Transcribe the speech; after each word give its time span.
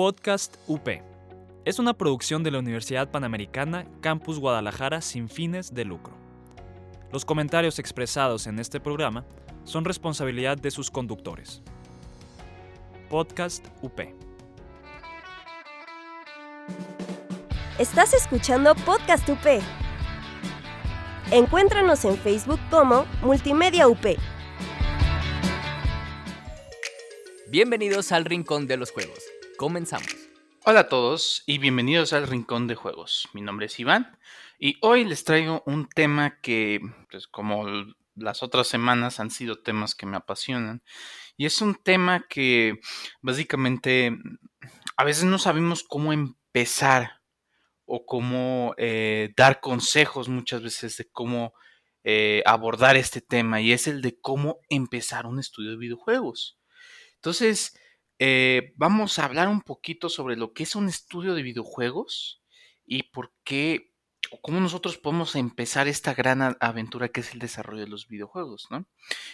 Podcast 0.00 0.56
UP. 0.66 0.88
Es 1.66 1.78
una 1.78 1.92
producción 1.92 2.42
de 2.42 2.50
la 2.50 2.58
Universidad 2.58 3.10
Panamericana 3.10 3.84
Campus 4.00 4.38
Guadalajara 4.38 5.02
sin 5.02 5.28
fines 5.28 5.74
de 5.74 5.84
lucro. 5.84 6.14
Los 7.12 7.26
comentarios 7.26 7.78
expresados 7.78 8.46
en 8.46 8.58
este 8.58 8.80
programa 8.80 9.26
son 9.64 9.84
responsabilidad 9.84 10.56
de 10.56 10.70
sus 10.70 10.90
conductores. 10.90 11.60
Podcast 13.10 13.66
UP. 13.82 14.00
Estás 17.78 18.14
escuchando 18.14 18.74
Podcast 18.74 19.28
UP. 19.28 19.60
Encuéntranos 21.30 22.06
en 22.06 22.16
Facebook 22.16 22.60
como 22.70 23.04
Multimedia 23.20 23.86
UP. 23.86 24.16
Bienvenidos 27.50 28.12
al 28.12 28.24
Rincón 28.24 28.66
de 28.66 28.78
los 28.78 28.92
Juegos. 28.92 29.29
Comenzamos. 29.60 30.08
Hola 30.64 30.80
a 30.80 30.88
todos 30.88 31.42
y 31.44 31.58
bienvenidos 31.58 32.14
al 32.14 32.26
Rincón 32.26 32.66
de 32.66 32.76
Juegos. 32.76 33.28
Mi 33.34 33.42
nombre 33.42 33.66
es 33.66 33.78
Iván 33.78 34.18
y 34.58 34.78
hoy 34.80 35.04
les 35.04 35.24
traigo 35.24 35.62
un 35.66 35.86
tema 35.86 36.40
que, 36.40 36.80
pues, 37.10 37.26
como 37.26 37.66
las 38.14 38.42
otras 38.42 38.68
semanas, 38.68 39.20
han 39.20 39.30
sido 39.30 39.60
temas 39.60 39.94
que 39.94 40.06
me 40.06 40.16
apasionan. 40.16 40.82
Y 41.36 41.44
es 41.44 41.60
un 41.60 41.74
tema 41.74 42.24
que 42.26 42.80
básicamente 43.20 44.16
a 44.96 45.04
veces 45.04 45.24
no 45.24 45.38
sabemos 45.38 45.84
cómo 45.84 46.14
empezar 46.14 47.20
o 47.84 48.06
cómo 48.06 48.74
eh, 48.78 49.28
dar 49.36 49.60
consejos 49.60 50.30
muchas 50.30 50.62
veces 50.62 50.96
de 50.96 51.10
cómo 51.10 51.52
eh, 52.02 52.42
abordar 52.46 52.96
este 52.96 53.20
tema 53.20 53.60
y 53.60 53.72
es 53.72 53.88
el 53.88 54.00
de 54.00 54.18
cómo 54.22 54.60
empezar 54.70 55.26
un 55.26 55.38
estudio 55.38 55.72
de 55.72 55.76
videojuegos. 55.76 56.58
Entonces, 57.16 57.78
eh, 58.20 58.74
vamos 58.76 59.18
a 59.18 59.24
hablar 59.24 59.48
un 59.48 59.62
poquito 59.62 60.10
sobre 60.10 60.36
lo 60.36 60.52
que 60.52 60.64
es 60.64 60.76
un 60.76 60.88
estudio 60.88 61.34
de 61.34 61.42
videojuegos 61.42 62.42
y 62.84 63.04
por 63.04 63.32
qué 63.44 63.94
o 64.30 64.40
cómo 64.40 64.60
nosotros 64.60 64.98
podemos 64.98 65.34
empezar 65.36 65.88
esta 65.88 66.12
gran 66.14 66.56
aventura 66.60 67.08
que 67.08 67.20
es 67.20 67.32
el 67.32 67.40
desarrollo 67.40 67.80
de 67.80 67.88
los 67.88 68.08
videojuegos, 68.08 68.68
¿no? 68.70 68.86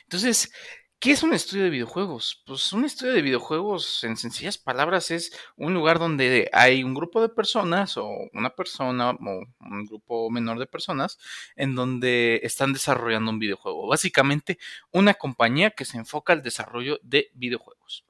Entonces, 0.05 0.53
¿Qué 0.99 1.13
es 1.13 1.23
un 1.23 1.35
estudio 1.35 1.65
de 1.65 1.71
videojuegos? 1.71 2.43
Pues 2.47 2.73
un 2.73 2.87
estudio 2.87 3.13
de 3.13 3.21
videojuegos, 3.21 4.03
en 4.03 4.17
sencillas 4.17 4.57
palabras, 4.57 5.11
es 5.11 5.31
un 5.57 5.75
lugar 5.75 5.99
donde 5.99 6.49
hay 6.55 6.83
un 6.85 6.95
grupo 6.95 7.21
de 7.21 7.29
personas 7.29 7.99
o 7.99 8.09
una 8.33 8.51
persona 8.55 9.11
o 9.11 9.17
un 9.61 9.85
grupo 9.85 10.31
menor 10.31 10.59
de 10.59 10.67
personas 10.67 11.19
en 11.55 11.75
donde 11.75 12.41
están 12.45 12.73
desarrollando 12.73 13.31
un 13.31 13.39
videojuego. 13.39 13.87
Básicamente, 13.87 14.59
una 14.91 15.13
compañía 15.15 15.71
que 15.71 15.85
se 15.85 15.99
enfoca 15.99 16.33
al 16.33 16.43
desarrollo 16.43 16.99
de 17.03 17.31
videojuegos. 17.35 18.06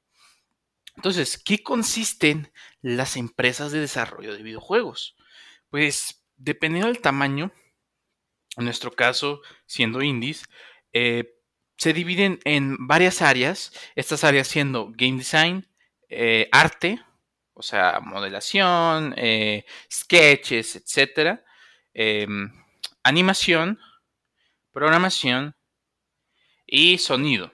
Entonces, 0.97 1.39
¿qué 1.39 1.63
consisten 1.63 2.51
las 2.81 3.17
empresas 3.17 3.73
de 3.73 3.81
desarrollo 3.81 4.35
de 4.35 4.43
videojuegos? 4.43 5.17
Pues, 5.71 6.25
dependiendo 6.37 6.89
del 6.89 7.01
tamaño, 7.01 7.53
en 8.57 8.65
nuestro 8.65 8.93
caso, 8.93 9.43
siendo 9.67 10.03
indies, 10.03 10.45
eh, 10.93 11.35
se 11.77 11.93
dividen 11.93 12.41
en 12.45 12.87
varias 12.87 13.21
áreas, 13.21 13.73
estas 13.95 14.25
áreas 14.25 14.49
siendo 14.49 14.91
game 14.95 15.19
design, 15.19 15.69
eh, 16.09 16.49
arte, 16.53 17.01
o 17.53 17.63
sea, 17.63 18.01
modelación, 18.01 19.15
eh, 19.17 19.65
sketches, 19.93 20.77
etc. 20.77 21.41
Em, 21.93 22.51
animación, 23.03 23.79
programación 24.73 25.55
y 26.67 26.99
sonido. 26.99 27.53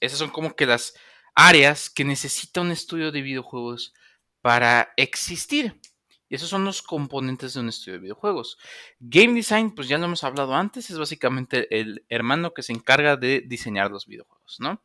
Esas 0.00 0.18
son 0.18 0.30
como 0.30 0.54
que 0.56 0.66
las 0.66 0.94
áreas 1.34 1.90
que 1.90 2.04
necesita 2.04 2.60
un 2.60 2.70
estudio 2.70 3.12
de 3.12 3.22
videojuegos 3.22 3.94
para 4.40 4.92
existir. 4.96 5.80
Y 6.28 6.36
esos 6.36 6.48
son 6.48 6.64
los 6.64 6.80
componentes 6.80 7.54
de 7.54 7.60
un 7.60 7.68
estudio 7.68 7.94
de 7.94 8.04
videojuegos. 8.04 8.58
Game 9.00 9.34
design, 9.34 9.74
pues 9.74 9.86
ya 9.88 9.98
lo 9.98 10.06
hemos 10.06 10.24
hablado 10.24 10.54
antes, 10.54 10.88
es 10.88 10.98
básicamente 10.98 11.78
el 11.78 12.06
hermano 12.08 12.54
que 12.54 12.62
se 12.62 12.72
encarga 12.72 13.16
de 13.16 13.42
diseñar 13.46 13.90
los 13.90 14.06
videojuegos, 14.06 14.56
¿no? 14.58 14.82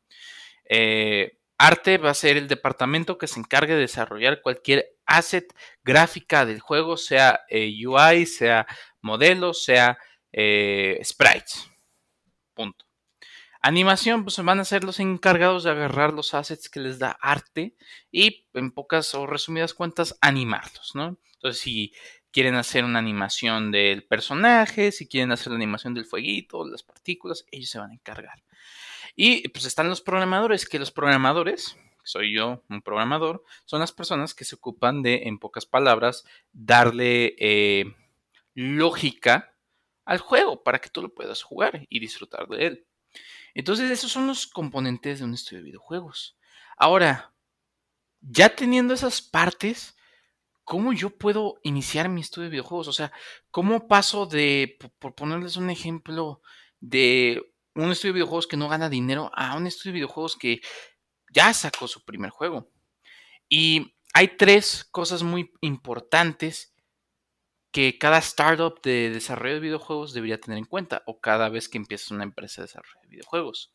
Eh, 0.70 1.38
arte 1.58 1.98
va 1.98 2.10
a 2.10 2.16
ser 2.16 2.36
el 2.36 2.48
departamento 2.48 3.18
que 3.18 3.28
se 3.28 3.40
encargue 3.40 3.76
de 3.76 3.80
desarrollar 3.80 4.42
cualquier 4.42 4.98
asset 5.06 5.54
gráfica 5.84 6.46
del 6.46 6.60
juego, 6.60 6.98
sea 6.98 7.42
eh, 7.50 7.74
UI, 7.88 8.26
sea 8.26 8.68
modelo, 9.02 9.54
sea 9.54 9.98
eh, 10.34 11.00
sprites. 11.04 11.72
Punto. 12.54 12.87
Animación, 13.68 14.24
pues 14.24 14.38
van 14.38 14.62
a 14.62 14.64
ser 14.64 14.86
los 14.86 15.02
encargados 15.02 15.66
de 15.66 15.72
agarrar 15.72 16.14
los 16.14 16.34
assets 16.34 16.70
que 16.70 16.80
les 16.80 17.00
da 17.00 17.18
arte 17.20 17.76
y 18.10 18.48
en 18.54 18.72
pocas 18.72 19.14
o 19.14 19.28
resumidas 19.28 19.74
cuentas 19.74 20.18
animarlos, 20.22 20.96
¿no? 20.96 21.20
Entonces, 21.34 21.62
si 21.62 21.94
quieren 22.32 22.56
hacer 22.56 22.86
una 22.86 23.00
animación 23.00 23.70
del 23.70 24.06
personaje, 24.06 24.94
si 24.94 25.06
quieren 25.06 25.34
hacer 25.34 25.52
la 25.52 25.58
animación 25.58 25.94
del 25.94 26.06
fueguito, 26.06 26.66
las 26.66 26.82
partículas, 26.82 27.46
ellos 27.52 27.70
se 27.70 27.78
van 27.78 27.92
a 27.92 27.96
encargar. 27.96 28.42
Y 29.18 29.50
pues 29.50 29.66
están 29.66 29.90
los 29.90 30.00
programadores, 30.00 30.66
que 30.66 30.80
los 30.80 30.94
programadores, 30.94 31.76
soy 32.06 32.34
yo 32.34 32.64
un 32.70 32.82
programador, 32.82 33.44
son 33.66 33.82
las 33.82 33.92
personas 33.92 34.34
que 34.34 34.46
se 34.46 34.56
ocupan 34.56 35.02
de, 35.02 35.24
en 35.24 35.40
pocas 35.40 35.66
palabras, 35.66 36.24
darle 36.54 37.36
eh, 37.38 37.94
lógica 38.54 39.54
al 40.06 40.20
juego 40.20 40.64
para 40.64 40.80
que 40.80 40.90
tú 40.90 41.02
lo 41.02 41.14
puedas 41.14 41.44
jugar 41.44 41.86
y 41.90 42.00
disfrutar 42.00 42.48
de 42.48 42.66
él. 42.66 42.88
Entonces, 43.58 43.90
esos 43.90 44.12
son 44.12 44.28
los 44.28 44.46
componentes 44.46 45.18
de 45.18 45.26
un 45.26 45.34
estudio 45.34 45.64
de 45.64 45.66
videojuegos. 45.66 46.38
Ahora, 46.78 47.34
ya 48.22 48.56
teniendo 48.56 48.94
esas 48.94 49.20
partes, 49.20 49.98
¿cómo 50.64 50.94
yo 50.94 51.10
puedo 51.10 51.60
iniciar 51.64 52.08
mi 52.08 52.22
estudio 52.22 52.44
de 52.44 52.52
videojuegos? 52.52 52.88
O 52.88 52.94
sea, 52.94 53.12
¿cómo 53.50 53.88
paso 53.88 54.28
de, 54.28 54.78
por 55.00 55.16
ponerles 55.16 55.58
un 55.58 55.72
ejemplo, 55.72 56.44
de 56.80 57.52
un 57.74 57.90
estudio 57.90 58.14
de 58.14 58.18
videojuegos 58.18 58.46
que 58.46 58.58
no 58.58 58.70
gana 58.70 58.90
dinero 58.90 59.32
a 59.34 59.58
un 59.58 59.66
estudio 59.66 59.94
de 59.94 60.02
videojuegos 60.02 60.36
que 60.36 60.62
ya 61.34 61.52
sacó 61.52 61.88
su 61.88 62.06
primer 62.06 62.30
juego? 62.30 62.70
Y 63.50 63.96
hay 64.14 64.38
tres 64.38 64.84
cosas 64.92 65.24
muy 65.24 65.52
importantes 65.62 66.76
que 67.78 68.00
cada 68.00 68.18
startup 68.18 68.82
de 68.82 69.12
desarrollo 69.12 69.54
de 69.54 69.60
videojuegos 69.60 70.12
debería 70.12 70.42
tener 70.42 70.58
en 70.58 70.66
cuenta 70.66 71.04
o 71.06 71.20
cada 71.20 71.48
vez 71.48 71.70
que 71.70 71.78
empiezas 71.78 72.10
una 72.10 72.24
empresa 72.24 72.60
de 72.60 72.66
desarrollo 72.66 73.00
de 73.04 73.08
videojuegos. 73.08 73.72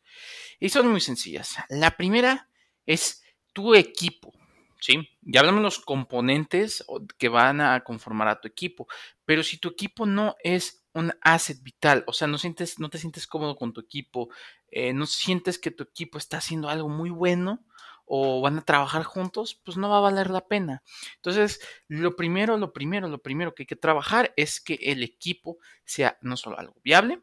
Y 0.59 0.67
son 0.67 0.89
muy 0.89 0.99
sencillas. 0.99 1.55
La 1.69 1.91
primera 1.91 2.49
es 2.85 3.23
tu 3.53 3.73
equipo. 3.75 4.33
¿sí? 4.81 5.07
Ya 5.21 5.39
hablamos 5.39 5.61
de 5.61 5.63
los 5.63 5.79
componentes 5.79 6.83
que 7.17 7.29
van 7.29 7.61
a 7.61 7.81
conformar 7.85 8.27
a 8.27 8.41
tu 8.41 8.49
equipo, 8.49 8.89
pero 9.23 9.41
si 9.41 9.57
tu 9.57 9.69
equipo 9.69 10.05
no 10.05 10.35
es 10.43 10.83
un 10.91 11.13
asset 11.21 11.63
vital, 11.63 12.03
o 12.05 12.11
sea, 12.11 12.27
no, 12.27 12.37
sientes, 12.37 12.79
no 12.79 12.89
te 12.89 12.97
sientes 12.97 13.25
cómodo 13.25 13.55
con 13.55 13.71
tu 13.71 13.79
equipo, 13.79 14.27
eh, 14.69 14.91
no 14.91 15.05
sientes 15.05 15.57
que 15.57 15.71
tu 15.71 15.83
equipo 15.83 16.17
está 16.17 16.39
haciendo 16.39 16.67
algo 16.67 16.89
muy 16.89 17.09
bueno 17.09 17.63
o 18.05 18.41
van 18.41 18.59
a 18.59 18.65
trabajar 18.65 19.03
juntos, 19.03 19.59
pues 19.63 19.77
no 19.77 19.89
va 19.89 19.97
a 19.97 20.01
valer 20.01 20.29
la 20.29 20.47
pena. 20.47 20.83
Entonces, 21.15 21.61
lo 21.87 22.15
primero, 22.15 22.57
lo 22.57 22.73
primero, 22.73 23.07
lo 23.07 23.21
primero 23.21 23.53
que 23.53 23.63
hay 23.63 23.67
que 23.67 23.75
trabajar 23.75 24.33
es 24.35 24.59
que 24.59 24.75
el 24.81 25.03
equipo 25.03 25.57
sea 25.85 26.17
no 26.21 26.37
solo 26.37 26.59
algo 26.59 26.75
viable, 26.83 27.21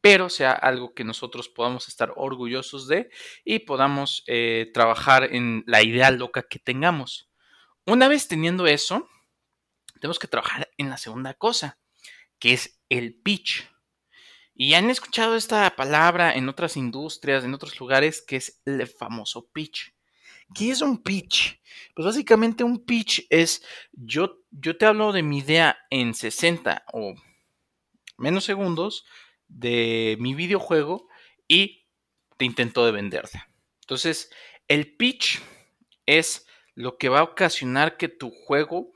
pero 0.00 0.28
sea 0.28 0.52
algo 0.52 0.94
que 0.94 1.04
nosotros 1.04 1.48
podamos 1.48 1.88
estar 1.88 2.12
orgullosos 2.16 2.88
de 2.88 3.10
y 3.44 3.60
podamos 3.60 4.24
eh, 4.26 4.70
trabajar 4.72 5.34
en 5.34 5.62
la 5.66 5.82
idea 5.82 6.10
loca 6.10 6.42
que 6.42 6.58
tengamos. 6.58 7.30
Una 7.86 8.08
vez 8.08 8.28
teniendo 8.28 8.66
eso, 8.66 9.08
tenemos 10.00 10.18
que 10.18 10.28
trabajar 10.28 10.70
en 10.78 10.90
la 10.90 10.96
segunda 10.96 11.34
cosa, 11.34 11.78
que 12.38 12.52
es 12.52 12.80
el 12.88 13.14
pitch. 13.14 13.68
Y 14.54 14.74
han 14.74 14.90
escuchado 14.90 15.36
esta 15.36 15.74
palabra 15.76 16.34
en 16.34 16.48
otras 16.48 16.76
industrias, 16.76 17.44
en 17.44 17.54
otros 17.54 17.78
lugares, 17.80 18.22
que 18.22 18.36
es 18.36 18.60
el 18.64 18.86
famoso 18.86 19.48
pitch. 19.52 19.94
¿Qué 20.54 20.70
es 20.70 20.80
un 20.80 21.02
pitch? 21.02 21.60
Pues 21.94 22.06
básicamente 22.06 22.64
un 22.64 22.84
pitch 22.84 23.26
es, 23.30 23.64
yo, 23.92 24.42
yo 24.50 24.76
te 24.76 24.86
hablo 24.86 25.12
de 25.12 25.22
mi 25.22 25.38
idea 25.38 25.78
en 25.90 26.14
60 26.14 26.84
o 26.92 27.14
menos 28.18 28.44
segundos, 28.44 29.04
de 29.48 30.16
mi 30.20 30.34
videojuego 30.34 31.08
y 31.48 31.86
te 32.36 32.44
intento 32.44 32.84
de 32.86 32.92
venderla. 32.92 33.50
Entonces, 33.80 34.30
el 34.68 34.96
pitch 34.96 35.40
es 36.06 36.46
lo 36.74 36.96
que 36.96 37.08
va 37.08 37.20
a 37.20 37.24
ocasionar 37.24 37.96
que 37.96 38.08
tu 38.08 38.30
juego 38.30 38.92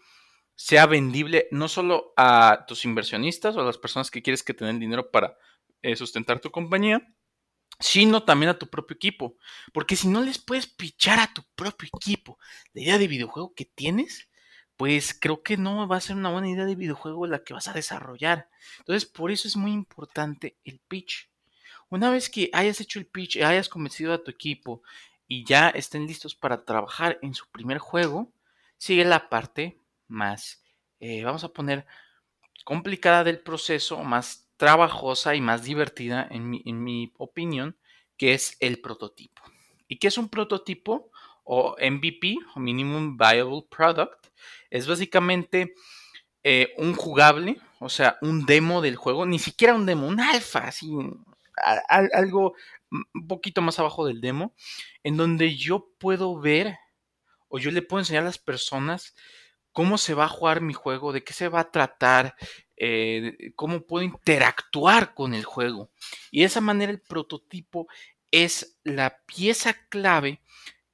sea 0.54 0.86
vendible 0.86 1.48
no 1.50 1.68
solo 1.68 2.12
a 2.16 2.64
tus 2.68 2.84
inversionistas 2.84 3.56
o 3.56 3.60
a 3.60 3.64
las 3.64 3.78
personas 3.78 4.10
que 4.10 4.22
quieres 4.22 4.42
que 4.42 4.54
tengan 4.54 4.78
dinero 4.78 5.10
para 5.10 5.36
eh, 5.82 5.96
sustentar 5.96 6.40
tu 6.40 6.50
compañía, 6.50 7.12
sino 7.80 8.24
también 8.24 8.50
a 8.50 8.58
tu 8.58 8.68
propio 8.68 8.94
equipo. 8.94 9.36
Porque 9.72 9.96
si 9.96 10.08
no 10.08 10.22
les 10.22 10.38
puedes 10.38 10.66
pitchar 10.66 11.18
a 11.18 11.32
tu 11.32 11.42
propio 11.54 11.88
equipo 11.94 12.38
la 12.72 12.82
idea 12.82 12.98
de 12.98 13.08
videojuego 13.08 13.54
que 13.54 13.64
tienes, 13.64 14.28
pues 14.76 15.16
creo 15.18 15.42
que 15.42 15.56
no 15.56 15.86
va 15.86 15.96
a 15.96 16.00
ser 16.00 16.16
una 16.16 16.30
buena 16.30 16.50
idea 16.50 16.64
de 16.64 16.74
videojuego 16.74 17.26
la 17.26 17.44
que 17.44 17.54
vas 17.54 17.68
a 17.68 17.72
desarrollar. 17.72 18.48
Entonces, 18.78 19.06
por 19.08 19.30
eso 19.30 19.48
es 19.48 19.56
muy 19.56 19.72
importante 19.72 20.56
el 20.64 20.80
pitch. 20.80 21.30
Una 21.90 22.10
vez 22.10 22.28
que 22.28 22.50
hayas 22.52 22.80
hecho 22.80 22.98
el 22.98 23.06
pitch, 23.06 23.36
hayas 23.36 23.68
convencido 23.68 24.12
a 24.12 24.22
tu 24.22 24.30
equipo 24.30 24.82
y 25.28 25.44
ya 25.44 25.68
estén 25.70 26.06
listos 26.06 26.34
para 26.34 26.64
trabajar 26.64 27.18
en 27.22 27.34
su 27.34 27.48
primer 27.50 27.78
juego, 27.78 28.32
sigue 28.78 29.04
la 29.04 29.28
parte 29.28 29.78
más, 30.08 30.62
eh, 31.00 31.24
vamos 31.24 31.44
a 31.44 31.48
poner, 31.48 31.86
complicada 32.64 33.24
del 33.24 33.40
proceso, 33.40 34.02
más 34.02 34.43
trabajosa 34.56 35.34
y 35.34 35.40
más 35.40 35.64
divertida, 35.64 36.26
en 36.30 36.48
mi, 36.48 36.62
en 36.64 36.82
mi 36.82 37.12
opinión, 37.18 37.76
que 38.16 38.34
es 38.34 38.56
el 38.60 38.80
prototipo. 38.80 39.42
¿Y 39.88 39.98
qué 39.98 40.08
es 40.08 40.18
un 40.18 40.28
prototipo? 40.28 41.10
O 41.44 41.76
MVP, 41.78 42.36
o 42.54 42.60
Minimum 42.60 43.16
Viable 43.16 43.66
Product. 43.68 44.26
Es 44.70 44.86
básicamente 44.86 45.74
eh, 46.42 46.74
un 46.78 46.94
jugable, 46.94 47.60
o 47.80 47.88
sea, 47.88 48.18
un 48.22 48.46
demo 48.46 48.80
del 48.80 48.96
juego, 48.96 49.26
ni 49.26 49.38
siquiera 49.38 49.74
un 49.74 49.86
demo, 49.86 50.06
un 50.06 50.20
alfa, 50.20 50.68
así, 50.68 50.90
algo 51.88 52.54
un 52.90 53.26
poquito 53.28 53.62
más 53.62 53.78
abajo 53.78 54.06
del 54.06 54.20
demo, 54.20 54.54
en 55.02 55.16
donde 55.16 55.56
yo 55.56 55.88
puedo 55.98 56.38
ver 56.38 56.76
o 57.48 57.58
yo 57.58 57.70
le 57.70 57.82
puedo 57.82 58.00
enseñar 58.00 58.22
a 58.22 58.26
las 58.26 58.38
personas 58.38 59.14
cómo 59.74 59.98
se 59.98 60.14
va 60.14 60.24
a 60.24 60.28
jugar 60.28 60.60
mi 60.62 60.72
juego, 60.72 61.12
de 61.12 61.24
qué 61.24 61.34
se 61.34 61.48
va 61.48 61.60
a 61.60 61.70
tratar, 61.70 62.36
eh, 62.76 63.52
cómo 63.56 63.82
puedo 63.82 64.04
interactuar 64.04 65.14
con 65.14 65.34
el 65.34 65.44
juego. 65.44 65.90
Y 66.30 66.40
de 66.40 66.46
esa 66.46 66.60
manera 66.60 66.92
el 66.92 67.00
prototipo 67.00 67.88
es 68.30 68.78
la 68.84 69.18
pieza 69.26 69.74
clave 69.88 70.40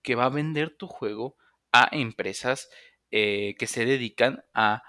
que 0.03 0.15
va 0.15 0.25
a 0.25 0.31
vender 0.31 0.77
tu 0.77 0.89
juego 0.89 1.37
a 1.73 1.89
empresas 1.93 2.71
eh, 3.11 3.55
que 3.59 3.67
se 3.67 3.85
dedican 3.85 4.43
a 4.55 4.83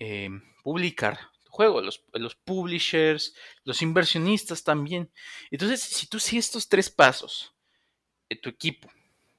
em, 0.00 0.42
publicar 0.64 1.30
tu 1.44 1.50
juego, 1.52 1.80
los, 1.80 2.00
publishers, 2.44 3.36
los 3.62 3.80
inversionistas 3.80 4.64
también. 4.64 5.08
Entonces, 5.52 5.80
si 5.82 6.08
tú 6.08 6.18
sigues 6.18 6.46
estos 6.46 6.68
tres 6.68 6.90
pasos, 6.90 7.54
tu 8.42 8.48
equipo, 8.48 8.90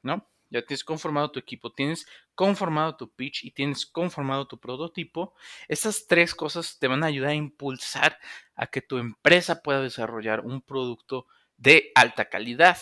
¿no? 0.01 0.25
Ya 0.50 0.65
tienes 0.65 0.86
conformado 0.86 1.30
tu 1.30 1.39
equipo, 1.39 1.74
tienes 1.74 2.07
conformado 2.38 2.95
tu 2.95 3.10
pitch 3.10 3.44
y 3.44 3.51
tienes 3.51 3.88
conformado 3.88 4.48
tu 4.48 4.60
prototipo. 4.60 5.34
Estas 5.68 6.06
tres 6.07 6.36
cosas 6.36 6.78
te 6.78 6.88
van 6.88 7.04
a 7.04 7.07
ayudar 7.07 7.31
a 7.31 7.34
impulsar 7.34 8.19
a 8.56 8.68
que 8.68 8.81
tu 8.81 9.00
empresa 9.00 9.63
pueda 9.63 9.81
desarrollar 9.81 10.42
un 10.42 10.62
producto 10.62 11.25
de 11.57 11.92
alta 11.95 12.30
calidad. 12.30 12.78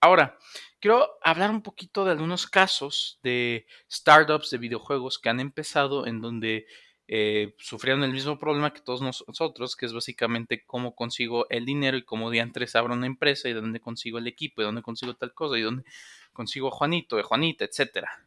Ahora, 0.00 0.36
quiero 0.80 1.08
hablar 1.22 1.50
un 1.50 1.62
poquito 1.62 2.04
de 2.04 2.10
algunos 2.10 2.48
casos 2.48 3.20
de 3.22 3.64
startups 3.88 4.50
de 4.50 4.58
videojuegos 4.58 5.20
que 5.20 5.28
han 5.28 5.38
empezado 5.38 6.08
en 6.08 6.20
donde 6.20 6.66
eh, 7.06 7.54
sufrieron 7.58 8.02
el 8.02 8.12
mismo 8.12 8.40
problema 8.40 8.74
que 8.74 8.80
todos 8.80 9.00
nosotros, 9.00 9.76
que 9.76 9.86
es 9.86 9.92
básicamente 9.92 10.64
cómo 10.66 10.96
consigo 10.96 11.46
el 11.48 11.64
dinero 11.64 11.96
y 11.96 12.04
cómo 12.04 12.30
diantres 12.30 12.74
abro 12.74 12.94
una 12.94 13.06
empresa 13.06 13.48
y 13.48 13.54
de 13.54 13.60
dónde 13.60 13.80
consigo 13.80 14.18
el 14.18 14.26
equipo 14.26 14.60
y 14.60 14.64
dónde 14.64 14.82
consigo 14.82 15.14
tal 15.14 15.32
cosa 15.32 15.56
y 15.56 15.62
dónde 15.62 15.84
consigo 16.32 16.68
a 16.68 16.72
Juanito, 16.72 17.16
de 17.16 17.22
Juanita, 17.22 17.64
etcétera. 17.64 18.26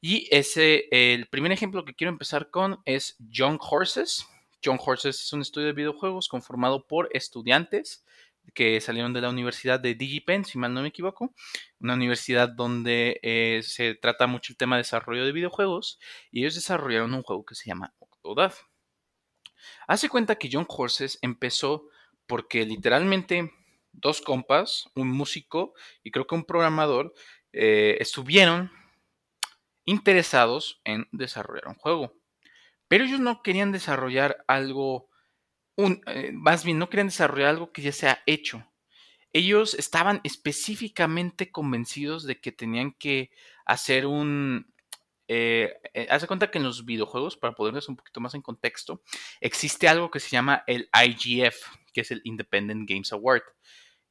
Y 0.00 0.28
ese, 0.30 0.88
el 0.90 1.26
primer 1.26 1.52
ejemplo 1.52 1.84
que 1.84 1.94
quiero 1.94 2.10
empezar 2.10 2.50
con 2.50 2.80
es 2.84 3.16
John 3.32 3.58
Horses. 3.60 4.26
John 4.64 4.78
Horses 4.84 5.22
es 5.22 5.32
un 5.32 5.40
estudio 5.40 5.68
de 5.68 5.72
videojuegos 5.72 6.28
conformado 6.28 6.86
por 6.86 7.08
estudiantes 7.12 8.04
que 8.54 8.80
salieron 8.80 9.12
de 9.12 9.20
la 9.20 9.30
Universidad 9.30 9.80
de 9.80 9.94
DigiPen, 9.94 10.44
si 10.44 10.58
mal 10.58 10.72
no 10.72 10.82
me 10.82 10.88
equivoco, 10.88 11.34
una 11.80 11.94
universidad 11.94 12.48
donde 12.48 13.18
eh, 13.22 13.60
se 13.62 13.94
trata 13.94 14.26
mucho 14.26 14.52
el 14.52 14.56
tema 14.56 14.76
de 14.76 14.82
desarrollo 14.82 15.24
de 15.24 15.32
videojuegos, 15.32 15.98
y 16.30 16.40
ellos 16.40 16.54
desarrollaron 16.54 17.14
un 17.14 17.22
juego 17.22 17.44
que 17.44 17.54
se 17.54 17.66
llama 17.66 17.94
Octodad. 17.98 18.54
Hace 19.88 20.08
cuenta 20.08 20.36
que 20.36 20.48
John 20.52 20.66
Horses 20.68 21.18
empezó 21.22 21.88
porque 22.26 22.64
literalmente 22.64 23.52
dos 23.92 24.20
compas, 24.20 24.88
un 24.94 25.08
músico 25.08 25.74
y 26.02 26.10
creo 26.10 26.26
que 26.26 26.34
un 26.34 26.44
programador, 26.44 27.14
eh, 27.52 27.96
estuvieron 28.00 28.70
interesados 29.86 30.80
en 30.84 31.08
desarrollar 31.12 31.68
un 31.68 31.74
juego. 31.74 32.12
Pero 32.88 33.04
ellos 33.04 33.20
no 33.20 33.42
querían 33.42 33.72
desarrollar 33.72 34.44
algo 34.46 35.08
eh, 35.76 36.30
más 36.32 36.64
bien 36.64 36.78
no 36.78 36.88
querían 36.88 37.08
desarrollar 37.08 37.50
algo 37.50 37.72
que 37.72 37.82
ya 37.82 37.92
se 37.92 38.08
ha 38.08 38.22
hecho. 38.26 38.66
Ellos 39.32 39.74
estaban 39.74 40.20
específicamente 40.24 41.50
convencidos 41.50 42.24
de 42.24 42.40
que 42.40 42.52
tenían 42.52 42.92
que 42.92 43.30
hacer 43.66 44.06
un... 44.06 44.72
Eh, 45.28 45.74
eh, 45.92 46.06
hace 46.08 46.28
cuenta 46.28 46.50
que 46.50 46.58
en 46.58 46.64
los 46.64 46.84
videojuegos, 46.84 47.36
para 47.36 47.54
ponerles 47.54 47.88
un 47.88 47.96
poquito 47.96 48.20
más 48.20 48.34
en 48.34 48.42
contexto, 48.42 49.02
existe 49.40 49.88
algo 49.88 50.10
que 50.10 50.20
se 50.20 50.30
llama 50.30 50.62
el 50.66 50.88
IGF, 50.94 51.56
que 51.92 52.02
es 52.02 52.10
el 52.10 52.22
Independent 52.24 52.88
Games 52.88 53.12
Award. 53.12 53.42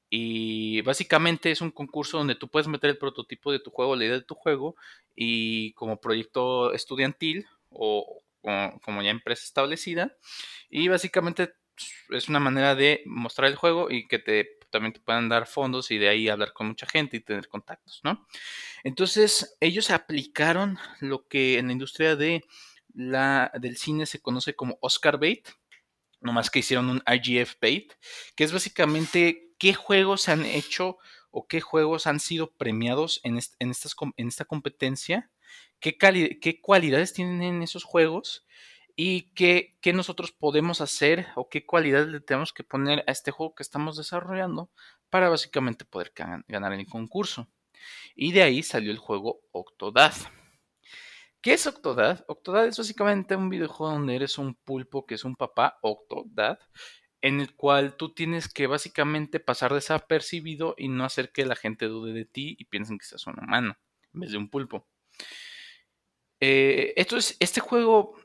Y 0.09 0.81
básicamente 0.81 1.51
es 1.51 1.61
un 1.61 1.71
concurso 1.71 2.17
donde 2.17 2.35
tú 2.35 2.47
puedes 2.47 2.67
meter 2.67 2.89
el 2.89 2.97
prototipo 2.97 3.51
de 3.51 3.59
tu 3.59 3.71
juego, 3.71 3.95
la 3.95 4.05
idea 4.05 4.15
de 4.15 4.23
tu 4.23 4.35
juego, 4.35 4.75
y 5.15 5.73
como 5.73 5.99
proyecto 5.99 6.73
estudiantil 6.73 7.47
o 7.69 8.21
como, 8.41 9.01
ya 9.01 9.09
empresa 9.09 9.43
establecida. 9.43 10.15
Y 10.69 10.87
básicamente 10.87 11.55
es 12.09 12.29
una 12.29 12.39
manera 12.39 12.75
de 12.75 13.01
mostrar 13.05 13.49
el 13.49 13.55
juego 13.55 13.89
y 13.89 14.07
que 14.07 14.19
te 14.19 14.57
también 14.69 14.93
te 14.93 14.99
puedan 14.99 15.29
dar 15.29 15.47
fondos 15.47 15.89
y 15.89 15.97
de 15.97 16.09
ahí 16.09 16.27
hablar 16.27 16.51
con 16.51 16.67
mucha 16.67 16.85
gente 16.85 17.15
y 17.15 17.21
tener 17.21 17.47
contactos, 17.47 18.01
¿no? 18.03 18.27
Entonces, 18.83 19.55
ellos 19.61 19.89
aplicaron 19.89 20.77
lo 20.99 21.27
que 21.29 21.57
en 21.59 21.67
la 21.67 21.73
industria 21.73 22.17
de 22.17 22.43
la, 22.93 23.51
del 23.57 23.77
cine 23.77 24.05
se 24.05 24.19
conoce 24.19 24.53
como 24.53 24.77
Oscar 24.81 25.17
Bait, 25.17 25.47
nomás 26.19 26.49
que 26.49 26.59
hicieron 26.59 26.89
un 26.89 27.03
IGF 27.07 27.55
Bait, 27.61 27.93
que 28.35 28.43
es 28.43 28.51
básicamente 28.51 29.44
qué 29.65 29.73
juegos 29.73 30.21
se 30.21 30.31
han 30.31 30.45
hecho 30.45 30.99
o 31.31 31.47
qué 31.47 31.59
juegos 31.59 32.05
han 32.05 32.19
sido 32.19 32.51
premiados 32.51 33.19
en, 33.23 33.39
esta 33.39 34.45
competencia 34.45 35.31
qué, 35.79 36.61
cualidades 36.61 37.13
tienen 37.13 37.63
esos 37.63 37.83
juegos 37.83 38.45
y 38.95 39.33
qué, 39.33 39.75
nosotros 39.91 40.31
podemos 40.31 40.81
hacer 40.81 41.29
o 41.35 41.49
qué 41.49 41.65
cualidades 41.65 42.09
le 42.09 42.19
tenemos 42.19 42.53
que 42.53 42.63
poner 42.63 43.03
a 43.07 43.11
este 43.11 43.31
juego 43.31 43.55
que 43.55 43.63
estamos 43.63 43.97
desarrollando 43.97 44.69
para 45.09 45.29
básicamente 45.29 45.83
poder 45.83 46.13
ganar 46.47 46.73
el 46.73 46.85
concurso. 46.85 47.47
Y 48.15 48.33
de 48.33 48.43
ahí 48.43 48.61
salió 48.61 48.91
el 48.91 48.99
juego 48.99 49.41
Octodad. 49.51 50.13
¿Qué 51.41 51.53
es 51.53 51.65
Octodad? 51.65 52.23
Octodad 52.27 52.67
es 52.67 52.77
básicamente 52.77 53.35
un 53.35 53.49
videojuego 53.49 53.93
donde 53.93 54.15
eres 54.15 54.37
un 54.37 54.53
pulpo 54.53 55.07
que 55.07 55.15
es 55.15 55.23
un 55.23 55.35
papá, 55.35 55.79
Octodad, 55.81 56.59
en 57.25 57.41
el 57.41 57.55
cual 57.55 57.97
tú 57.97 58.13
tienes 58.13 58.47
que 58.47 58.67
básicamente 58.67 59.39
pasar 59.39 59.73
desapercibido 59.73 60.75
y 60.77 60.89
no 60.89 61.05
hacer 61.05 61.31
que 61.31 61.43
la 61.43 61.55
gente 61.55 61.87
dude 61.87 62.13
de 62.13 62.25
ti 62.25 62.55
y 62.59 62.65
piensen 62.65 62.99
que 62.99 63.05
seas 63.05 63.25
un 63.25 63.39
humano 63.39 63.75
en 64.13 64.19
vez 64.19 64.31
de 64.31 64.37
un 64.37 64.47
pulpo. 64.47 64.87
Eh, 66.39 66.93
esto 66.95 67.17
es, 67.17 67.35
este 67.39 67.61
juego 67.61 68.15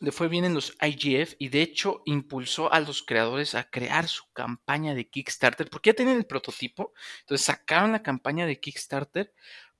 le 0.00 0.10
fue 0.10 0.26
bien 0.26 0.44
en 0.44 0.54
los 0.54 0.76
IGF 0.82 1.36
y 1.38 1.50
de 1.50 1.62
hecho 1.62 2.02
impulsó 2.04 2.72
a 2.72 2.80
los 2.80 3.04
creadores 3.04 3.54
a 3.54 3.70
crear 3.70 4.08
su 4.08 4.24
campaña 4.32 4.92
de 4.92 5.08
Kickstarter 5.08 5.70
porque 5.70 5.90
ya 5.90 5.94
tenían 5.94 6.16
el 6.16 6.26
prototipo, 6.26 6.92
entonces 7.20 7.46
sacaron 7.46 7.92
la 7.92 8.02
campaña 8.02 8.44
de 8.44 8.58
Kickstarter 8.58 9.32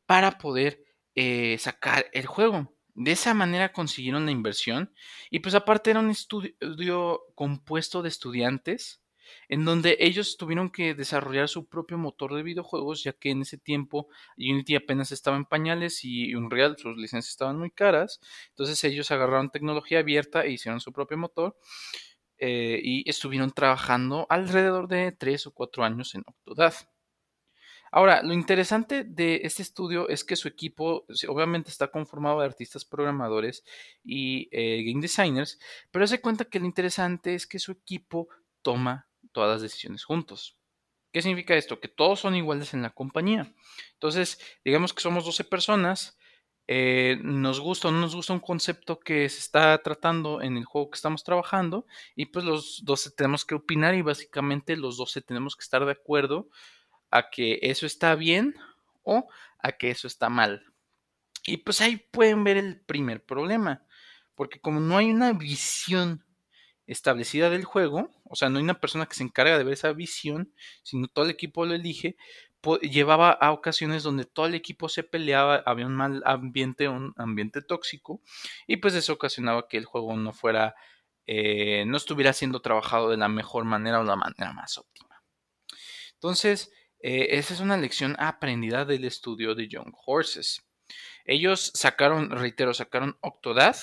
para 0.07 0.39
poder 0.39 0.85
eh, 1.17 1.59
sacar 1.59 2.07
el 2.13 2.27
juego. 2.27 2.73
De 3.01 3.13
esa 3.13 3.33
manera 3.33 3.73
consiguieron 3.73 4.27
la 4.27 4.33
inversión 4.33 4.93
y 5.31 5.39
pues 5.39 5.55
aparte 5.55 5.91
era 5.91 6.01
un 6.01 6.11
estudio 6.11 7.23
compuesto 7.37 8.03
de 8.03 8.09
estudiantes 8.09 9.01
en 9.49 9.65
donde 9.65 9.97
ellos 10.01 10.37
tuvieron 10.37 10.69
que 10.69 10.95
desarrollar 10.95 11.49
su 11.49 11.69
propio 11.69 11.97
motor 11.97 12.35
de 12.35 12.43
videojuegos, 12.43 13.05
ya 13.05 13.13
que 13.13 13.31
en 13.31 13.43
ese 13.43 13.57
tiempo 13.57 14.09
Unity 14.37 14.75
apenas 14.75 15.13
estaba 15.13 15.37
en 15.37 15.45
pañales 15.45 16.05
y 16.05 16.35
Unreal, 16.35 16.77
sus 16.77 16.97
licencias 16.97 17.31
estaban 17.31 17.57
muy 17.57 17.71
caras. 17.71 18.19
Entonces 18.49 18.83
ellos 18.83 19.13
agarraron 19.13 19.51
tecnología 19.51 20.01
abierta 20.01 20.43
e 20.43 20.51
hicieron 20.51 20.81
su 20.81 20.93
propio 20.93 21.19
motor. 21.19 21.57
Eh, 22.41 22.81
y 22.83 23.09
estuvieron 23.09 23.53
trabajando 23.53 24.27
alrededor 24.29 24.89
de 24.89 25.13
3 25.13 25.47
o 25.47 25.53
4 25.53 25.85
años 25.85 26.17
en 26.17 26.25
Octodad. 26.27 26.75
Ahora, 27.91 28.23
lo 28.23 28.33
interesante 28.33 29.05
de 29.05 29.41
este 29.45 29.63
estudio 29.63 30.09
es 30.09 30.25
que 30.25 30.37
su 30.37 30.49
equipo 30.49 31.07
obviamente 31.29 31.71
está 31.71 31.89
conformado 31.89 32.41
de 32.41 32.47
artistas 32.47 32.85
programadores 32.85 33.65
y 34.05 34.49
eh, 34.53 34.83
game 34.85 35.01
designers, 35.01 35.59
pero 35.91 36.07
se 36.07 36.21
cuenta 36.21 36.45
que 36.45 36.61
lo 36.61 36.67
interesante 36.67 37.35
es 37.35 37.47
que 37.47 37.59
su 37.59 37.73
equipo 37.73 38.29
toma 38.63 39.09
todas 39.33 39.51
las 39.51 39.63
decisiones 39.63 40.05
juntos. 40.05 40.59
¿Qué 41.13 41.23
significa 41.23 41.55
esto? 41.55 41.81
Que 41.81 41.89
todos 41.89 42.21
son 42.21 42.37
iguales 42.37 42.75
en 42.75 42.83
la 42.83 42.91
compañía. 42.91 43.53
Entonces, 43.95 44.39
digamos 44.65 44.93
que 44.93 45.01
somos 45.01 45.25
12 45.25 45.45
personas, 45.45 46.19
eh, 46.71 47.19
nos 47.23 47.61
gusta 47.61 47.89
o 47.89 47.91
no 47.91 47.99
nos 47.99 48.15
gusta 48.15 48.35
un 48.35 48.41
concepto 48.41 49.01
que 49.01 49.27
se 49.31 49.39
está 49.39 49.79
tratando 49.83 50.43
en 50.43 50.59
el 50.59 50.67
juego 50.67 50.91
que 50.91 50.97
estamos 50.97 51.25
trabajando 51.25 51.87
y 52.15 52.27
pues 52.27 52.45
los 52.45 52.85
12 52.85 53.13
tenemos 53.13 53.47
que 53.47 53.55
opinar 53.55 53.95
y 53.95 54.03
básicamente 54.03 54.77
los 54.77 54.99
12 54.99 55.23
tenemos 55.23 55.57
que 55.57 55.63
estar 55.63 55.87
de 55.87 55.93
acuerdo 55.93 56.51
a 57.11 57.31
que 57.31 57.59
eso 57.63 57.87
está 57.87 58.15
bien 58.15 58.55
o 59.03 59.29
a 59.61 59.73
que 59.73 59.91
eso 59.91 60.07
está 60.07 60.29
mal. 60.29 60.65
Y 61.47 61.59
pues 61.59 61.81
ahí 61.81 61.97
pueden 61.97 62.45
ver 62.45 62.57
el 62.57 62.81
primer 62.81 63.25
problema, 63.25 63.83
porque 64.35 64.61
como 64.61 64.81
no 64.81 64.99
hay 64.99 65.11
una 65.11 65.33
visión 65.33 66.25
establecida 66.87 67.51
del 67.51 67.65
juego, 67.65 68.11
o 68.25 68.35
sea, 68.35 68.49
no 68.49 68.59
hay 68.59 68.65
una 68.65 68.81
persona 68.81 69.07
que 69.07 69.15
se 69.15 69.23
encarga 69.23 69.59
de 69.59 69.65
ver 69.65 69.75
esa 69.75 69.93
visión, 69.93 70.53
sino 70.83 71.07
todo 71.09 71.25
el 71.27 71.31
equipo 71.31 71.67
lo 71.67 71.75
elige, 71.75 72.17
llevaba 72.83 73.31
a 73.31 73.53
ocasiones 73.53 74.03
donde 74.03 74.25
todo 74.25 74.47
el 74.47 74.55
equipo 74.55 74.89
se 74.89 75.03
peleaba, 75.03 75.57
había 75.67 75.87
un 75.87 75.95
mal 75.95 76.23
ambiente, 76.25 76.89
un 76.89 77.15
ambiente 77.17 77.63
tóxico, 77.63 78.21
y 78.67 78.79
pues 78.79 78.95
eso 78.95 79.13
ocasionaba 79.13 79.69
que 79.69 79.77
el 79.77 79.85
juego 79.85 80.17
no 80.17 80.33
fuera, 80.33 80.75
eh, 81.27 81.85
no 81.87 81.97
estuviera 81.97 82.33
siendo 82.33 82.61
trabajado 82.61 83.11
de 83.11 83.17
la 83.17 83.29
mejor 83.29 83.65
manera 83.65 84.01
o 84.01 84.05
la 84.05 84.17
manera 84.17 84.53
más 84.53 84.79
óptima. 84.79 85.23
Entonces, 86.15 86.73
eh, 87.01 87.39
esa 87.39 87.55
es 87.55 87.61
una 87.61 87.77
lección 87.77 88.17
aprendida 88.19 88.85
del 88.85 89.05
estudio 89.05 89.55
de 89.55 89.69
Young 89.69 89.93
Horses. 90.07 90.63
Ellos 91.25 91.71
sacaron, 91.75 92.31
reitero, 92.31 92.75
sacaron 92.75 93.19
Octodad 93.21 93.77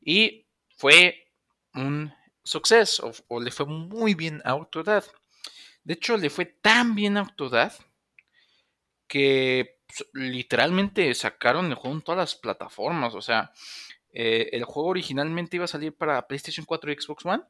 y 0.00 0.46
fue 0.76 1.26
un 1.74 2.12
suceso 2.42 3.12
o, 3.28 3.40
le 3.40 3.50
fue 3.50 3.66
muy 3.66 4.14
bien 4.14 4.40
a 4.44 4.54
Octodad. 4.54 5.04
De 5.84 5.94
hecho, 5.94 6.16
le 6.16 6.30
fue 6.30 6.46
tan 6.46 6.94
bien 6.94 7.16
a 7.16 7.22
Octodad 7.22 7.72
que 9.06 9.80
pues, 9.86 10.08
literalmente 10.14 11.12
sacaron 11.14 11.66
el 11.66 11.74
juego 11.74 11.96
en 11.96 12.02
todas 12.02 12.18
las 12.18 12.34
plataformas. 12.36 13.14
O 13.14 13.20
sea, 13.20 13.52
eh, 14.12 14.50
el 14.52 14.64
juego 14.64 14.90
originalmente 14.90 15.56
iba 15.56 15.64
a 15.64 15.68
salir 15.68 15.94
para 15.94 16.26
PlayStation 16.26 16.64
4 16.64 16.92
y 16.92 16.96
Xbox 16.96 17.26
One. 17.26 17.42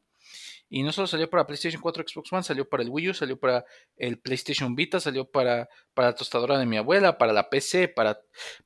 Y 0.73 0.85
no 0.85 0.93
solo 0.93 1.09
salió 1.09 1.29
para 1.29 1.47
PlayStation 1.47 1.83
4 1.83 2.05
Xbox 2.07 2.33
One, 2.33 2.43
salió 2.45 2.69
para 2.69 2.85
el 2.85 2.91
Wii 2.91 3.11
U, 3.11 3.15
salió 3.15 3.39
para 3.39 3.65
el 3.97 4.21
PlayStation 4.21 4.77
Vita, 4.77 5.00
salió 5.00 5.29
para, 5.29 5.69
para 5.95 6.09
la 6.09 6.15
tostadora 6.15 6.59
de 6.59 6.65
mi 6.65 6.77
abuela, 6.77 7.19
para 7.19 7.33
la 7.33 7.50
PC, 7.50 7.89
para, 7.89 8.21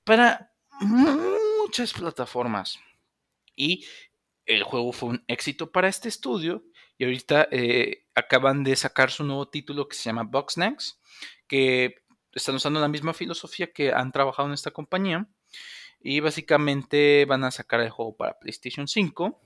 para 0.05 0.53
muchas 0.81 1.95
plataformas. 1.95 2.79
Y 3.57 3.87
el 4.45 4.63
juego 4.65 4.93
fue 4.93 5.09
un 5.09 5.25
éxito 5.29 5.73
para 5.73 5.89
este 5.89 6.11
estudio 6.11 6.63
y 6.99 7.05
ahorita 7.05 7.49
eh, 7.51 8.05
acaban 8.15 8.65
de 8.65 8.77
sacar 8.77 9.11
su 9.11 9.25
nuevo 9.25 9.49
título 9.49 9.89
que 9.89 9.97
se 9.97 10.05
llama 10.05 10.25
Boxnax, 10.25 11.01
que 11.47 12.03
están 12.33 12.55
usando 12.55 12.81
la 12.81 12.89
misma 12.89 13.15
filosofía 13.15 13.73
que 13.73 13.93
han 13.93 14.13
trabajado 14.13 14.49
en 14.49 14.55
esta 14.55 14.73
compañía 14.73 15.27
y 16.01 16.21
básicamente 16.21 17.25
van 17.25 17.45
a 17.45 17.51
sacar 17.51 17.81
el 17.81 17.89
juego 17.89 18.15
para 18.15 18.39
PlayStation 18.39 18.87
5 18.87 19.41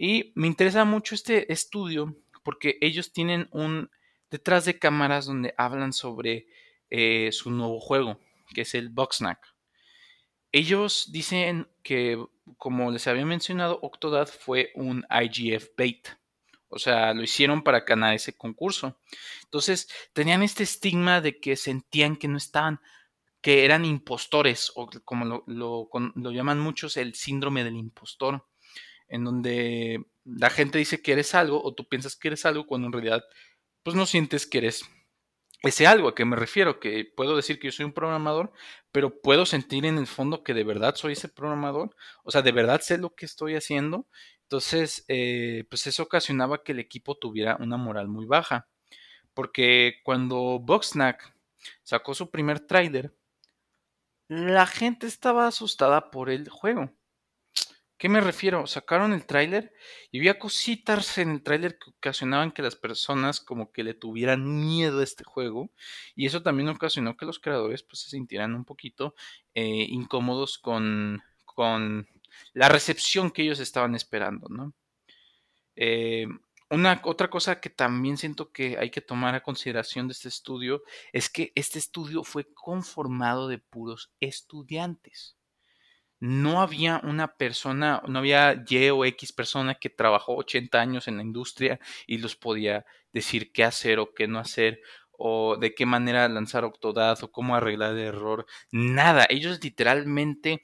y 0.00 0.32
me 0.34 0.46
interesa 0.46 0.84
mucho 0.84 1.14
este 1.14 1.52
estudio 1.52 2.16
porque 2.42 2.78
ellos 2.80 3.12
tienen 3.12 3.48
un 3.52 3.90
detrás 4.30 4.64
de 4.64 4.78
cámaras 4.78 5.26
donde 5.26 5.54
hablan 5.58 5.92
sobre 5.92 6.46
eh, 6.88 7.30
su 7.32 7.50
nuevo 7.50 7.78
juego 7.80 8.18
que 8.54 8.62
es 8.62 8.74
el 8.74 8.88
Boxnack 8.88 9.38
ellos 10.52 11.10
dicen 11.12 11.68
que, 11.82 12.22
como 12.56 12.90
les 12.90 13.06
había 13.06 13.24
mencionado, 13.24 13.78
Octodad 13.82 14.26
fue 14.26 14.72
un 14.74 15.06
IGF 15.08 15.68
bait. 15.76 16.08
O 16.68 16.78
sea, 16.78 17.14
lo 17.14 17.22
hicieron 17.22 17.62
para 17.62 17.80
ganar 17.80 18.14
ese 18.14 18.36
concurso. 18.36 18.98
Entonces, 19.44 19.88
tenían 20.12 20.42
este 20.42 20.62
estigma 20.62 21.20
de 21.20 21.38
que 21.38 21.56
sentían 21.56 22.16
que 22.16 22.28
no 22.28 22.36
estaban, 22.36 22.80
que 23.40 23.64
eran 23.64 23.84
impostores, 23.84 24.72
o 24.74 24.88
como 25.04 25.44
lo, 25.46 25.88
lo 26.14 26.30
llaman 26.32 26.58
muchos, 26.58 26.96
el 26.96 27.14
síndrome 27.14 27.64
del 27.64 27.76
impostor, 27.76 28.46
en 29.10 29.24
donde 29.24 30.04
la 30.24 30.50
gente 30.50 30.78
dice 30.78 31.02
que 31.02 31.12
eres 31.12 31.34
algo 31.34 31.62
o 31.62 31.74
tú 31.74 31.88
piensas 31.88 32.16
que 32.16 32.28
eres 32.28 32.46
algo 32.46 32.66
cuando 32.66 32.86
en 32.86 32.92
realidad, 32.92 33.22
pues 33.82 33.96
no 33.96 34.06
sientes 34.06 34.46
que 34.46 34.58
eres 34.58 34.84
ese 35.62 35.86
algo 35.86 36.08
a 36.08 36.14
que 36.14 36.24
me 36.24 36.36
refiero, 36.36 36.80
que 36.80 37.04
puedo 37.14 37.36
decir 37.36 37.58
que 37.58 37.68
yo 37.68 37.72
soy 37.72 37.84
un 37.84 37.92
programador, 37.92 38.52
pero 38.92 39.20
puedo 39.20 39.44
sentir 39.44 39.84
en 39.84 39.98
el 39.98 40.06
fondo 40.06 40.42
que 40.42 40.54
de 40.54 40.64
verdad 40.64 40.94
soy 40.94 41.12
ese 41.12 41.28
programador, 41.28 41.94
o 42.24 42.30
sea, 42.30 42.42
de 42.42 42.52
verdad 42.52 42.80
sé 42.80 42.96
lo 42.98 43.14
que 43.14 43.26
estoy 43.26 43.56
haciendo. 43.56 44.06
Entonces, 44.42 45.04
eh, 45.08 45.64
pues 45.68 45.86
eso 45.86 46.04
ocasionaba 46.04 46.62
que 46.64 46.72
el 46.72 46.78
equipo 46.78 47.16
tuviera 47.16 47.56
una 47.60 47.76
moral 47.76 48.08
muy 48.08 48.26
baja, 48.26 48.68
porque 49.34 49.96
cuando 50.02 50.58
Boxnack 50.60 51.34
sacó 51.82 52.14
su 52.14 52.30
primer 52.30 52.60
trailer, 52.60 53.14
la 54.28 54.66
gente 54.66 55.06
estaba 55.06 55.46
asustada 55.46 56.10
por 56.10 56.30
el 56.30 56.48
juego. 56.48 56.90
¿Qué 58.00 58.08
me 58.08 58.22
refiero? 58.22 58.66
Sacaron 58.66 59.12
el 59.12 59.26
tráiler 59.26 59.74
y 60.10 60.20
había 60.20 60.38
cositas 60.38 61.18
en 61.18 61.32
el 61.32 61.42
tráiler 61.42 61.78
que 61.78 61.90
ocasionaban 61.90 62.50
que 62.50 62.62
las 62.62 62.74
personas 62.74 63.42
como 63.42 63.72
que 63.72 63.84
le 63.84 63.92
tuvieran 63.92 64.58
miedo 64.58 65.00
a 65.00 65.04
este 65.04 65.22
juego 65.22 65.70
y 66.16 66.24
eso 66.24 66.42
también 66.42 66.70
ocasionó 66.70 67.18
que 67.18 67.26
los 67.26 67.38
creadores 67.38 67.82
pues 67.82 68.00
se 68.00 68.08
sintieran 68.08 68.54
un 68.54 68.64
poquito 68.64 69.14
eh, 69.52 69.84
incómodos 69.90 70.56
con, 70.56 71.22
con 71.44 72.08
la 72.54 72.70
recepción 72.70 73.30
que 73.30 73.42
ellos 73.42 73.60
estaban 73.60 73.94
esperando, 73.94 74.48
¿no? 74.48 74.72
Eh, 75.76 76.26
una 76.70 77.02
otra 77.04 77.28
cosa 77.28 77.60
que 77.60 77.68
también 77.68 78.16
siento 78.16 78.50
que 78.50 78.78
hay 78.78 78.88
que 78.90 79.02
tomar 79.02 79.34
a 79.34 79.42
consideración 79.42 80.08
de 80.08 80.12
este 80.12 80.28
estudio 80.28 80.82
es 81.12 81.28
que 81.28 81.52
este 81.54 81.78
estudio 81.78 82.24
fue 82.24 82.50
conformado 82.54 83.46
de 83.46 83.58
puros 83.58 84.10
estudiantes 84.20 85.36
no 86.20 86.60
había 86.60 87.00
una 87.02 87.36
persona, 87.36 88.02
no 88.06 88.18
había 88.18 88.62
Y 88.68 88.90
o 88.90 89.04
X 89.04 89.32
persona 89.32 89.74
que 89.74 89.90
trabajó 89.90 90.36
80 90.36 90.80
años 90.80 91.08
en 91.08 91.16
la 91.16 91.22
industria 91.22 91.80
y 92.06 92.18
los 92.18 92.36
podía 92.36 92.84
decir 93.12 93.52
qué 93.52 93.64
hacer 93.64 93.98
o 93.98 94.12
qué 94.14 94.28
no 94.28 94.38
hacer 94.38 94.80
o 95.12 95.56
de 95.56 95.74
qué 95.74 95.86
manera 95.86 96.28
lanzar 96.28 96.64
Octodad 96.64 97.22
o 97.22 97.32
cómo 97.32 97.56
arreglar 97.56 97.92
el 97.92 98.00
error. 98.00 98.46
Nada, 98.70 99.26
ellos 99.28 99.62
literalmente 99.62 100.62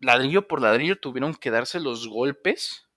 ladrillo 0.00 0.48
por 0.48 0.62
ladrillo 0.62 0.98
tuvieron 0.98 1.34
que 1.34 1.50
darse 1.50 1.80
los 1.80 2.08
golpes 2.08 2.88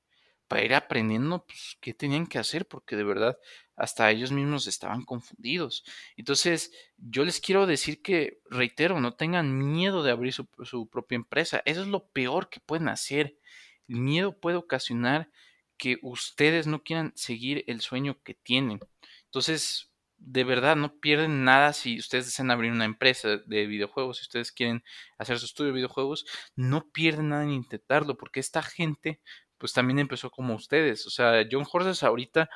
para 0.48 0.66
ir 0.66 0.74
aprendiendo 0.76 1.46
pues, 1.46 1.78
qué 1.80 1.94
tenían 1.94 2.28
que 2.28 2.38
hacer, 2.38 2.68
porque 2.68 2.98
de 2.98 3.06
verdad 3.06 3.38
hasta 3.82 4.12
ellos 4.12 4.32
mismos 4.32 4.68
estaban 4.68 5.04
confundidos. 5.06 5.84
Entonces, 6.16 6.72
yo 6.98 7.26
les 7.26 7.42
quiero 7.42 7.66
decir 7.66 8.04
que, 8.04 8.40
reitero, 8.48 9.00
no 9.00 9.16
tengan 9.16 9.58
miedo 9.74 10.04
de 10.04 10.12
abrir 10.12 10.34
su, 10.34 10.48
su 10.64 10.88
propia 10.88 11.16
empresa. 11.16 11.64
Eso 11.66 11.82
es 11.82 11.88
lo 11.88 12.08
peor 12.10 12.50
que 12.50 12.60
pueden 12.60 12.90
hacer. 12.90 13.40
El 13.88 14.02
miedo 14.02 14.40
puede 14.40 14.58
ocasionar 14.58 15.32
que 15.78 15.98
ustedes 16.04 16.68
no 16.68 16.84
quieran 16.84 17.12
seguir 17.16 17.64
el 17.66 17.82
sueño 17.82 18.22
que 18.24 18.36
tienen. 18.36 18.80
Entonces, 19.26 19.92
de 20.18 20.44
verdad 20.44 20.76
no 20.76 21.00
pierden 21.00 21.44
nada 21.44 21.74
si 21.74 21.98
ustedes 21.98 22.26
desean 22.26 22.52
abrir 22.52 22.72
una 22.72 22.86
empresa 22.86 23.38
de 23.38 23.66
videojuegos, 23.66 24.18
si 24.18 24.24
ustedes 24.26 24.52
quieren 24.52 24.84
hacer 25.18 25.40
su 25.40 25.46
estudio 25.48 25.72
de 25.72 25.78
videojuegos, 25.78 26.28
no 26.56 26.88
pierden 26.92 27.30
nada 27.30 27.46
en 27.46 27.54
intentarlo, 27.54 28.16
porque 28.16 28.40
esta 28.42 28.62
gente 28.62 29.20
pues 29.58 29.74
también 29.74 29.98
empezó 29.98 30.30
como 30.30 30.54
ustedes. 30.54 31.08
O 31.08 31.10
sea, 31.10 31.44
John 31.52 31.66
Horses 31.72 32.04
ahorita 32.04 32.48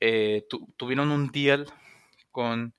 eh, 0.00 0.46
tuvieron 0.76 1.10
un 1.10 1.30
deal 1.30 1.66
con 2.30 2.74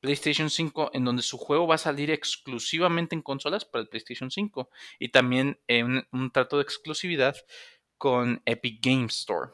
PlayStation 0.00 0.50
5 0.50 0.90
en 0.94 1.04
donde 1.04 1.22
su 1.22 1.38
juego 1.38 1.66
va 1.66 1.76
a 1.76 1.78
salir 1.78 2.10
exclusivamente 2.10 3.14
en 3.14 3.22
consolas 3.22 3.64
para 3.64 3.82
el 3.82 3.88
PlayStation 3.88 4.30
5 4.30 4.68
y 4.98 5.10
también 5.10 5.60
un, 6.10 6.30
trato 6.32 6.56
de 6.56 6.64
exclusividad 6.64 7.36
con 7.98 8.42
Epic 8.44 8.84
Games 8.84 9.16
Store. 9.18 9.52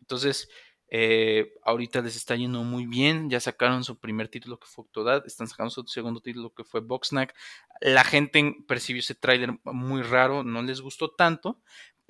Entonces, 0.00 0.48
eh, 0.88 1.52
ahorita 1.64 2.00
les 2.00 2.16
está 2.16 2.34
yendo 2.34 2.64
muy 2.64 2.86
bien. 2.86 3.28
Ya 3.28 3.40
sacaron 3.40 3.84
su 3.84 3.98
primer 3.98 4.28
título 4.28 4.58
que 4.58 4.66
fue 4.66 4.84
Octodad. 4.84 5.22
Están 5.26 5.48
sacando 5.48 5.70
su 5.70 5.86
segundo 5.86 6.20
título 6.20 6.54
que 6.54 6.64
fue 6.64 6.80
Boxnack. 6.80 7.34
La 7.82 8.02
gente 8.02 8.56
percibió 8.66 9.00
ese 9.00 9.14
tráiler 9.14 9.58
muy 9.64 10.02
raro. 10.02 10.42
No 10.44 10.62
les 10.62 10.80
gustó 10.80 11.10
tanto. 11.10 11.60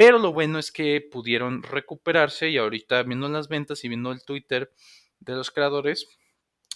Pero 0.00 0.18
lo 0.18 0.32
bueno 0.32 0.58
es 0.58 0.72
que 0.72 1.02
pudieron 1.02 1.62
recuperarse 1.62 2.48
y 2.48 2.56
ahorita 2.56 3.02
viendo 3.02 3.28
las 3.28 3.48
ventas 3.48 3.84
y 3.84 3.88
viendo 3.88 4.12
el 4.12 4.24
Twitter 4.24 4.72
de 5.18 5.34
los 5.34 5.50
creadores, 5.50 6.08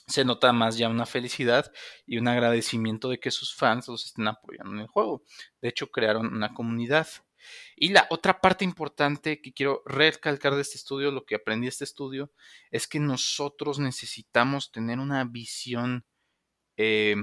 se 0.07 0.27
nota 0.27 0.53
más 0.53 0.77
ya 0.77 0.91
una 0.91 1.07
felicidad 1.07 1.73
y 2.05 2.19
un 2.19 2.29
agradecimiento 2.29 3.09
de 3.09 3.19
que 3.19 3.31
sus 3.31 3.55
fans 3.55 3.89
los 3.89 4.05
estén 4.05 4.29
apoyando 4.29 4.75
en 4.75 4.81
el 4.81 4.89
juego. 4.89 5.23
De 5.63 5.71
hecho, 5.71 5.91
crearon 5.91 6.35
una 6.35 6.53
comunidad. 6.53 7.09
Y 7.77 7.93
la 7.93 8.07
otra 8.11 8.43
parte 8.43 8.63
importante 8.63 9.41
que 9.41 9.55
quiero 9.55 9.83
recalcar 9.87 10.55
de 10.55 10.61
este 10.61 10.77
estudio, 10.77 11.11
lo 11.11 11.25
que 11.25 11.37
aprendí 11.37 11.65
de 11.65 11.71
este 11.71 11.85
estudio, 11.85 12.31
es 12.71 12.87
que 12.87 13.01
nosotros 13.01 13.79
necesitamos 13.79 14.71
tener 14.71 14.99
una 14.99 15.25
visión. 15.25 16.05
Eh, 16.77 17.17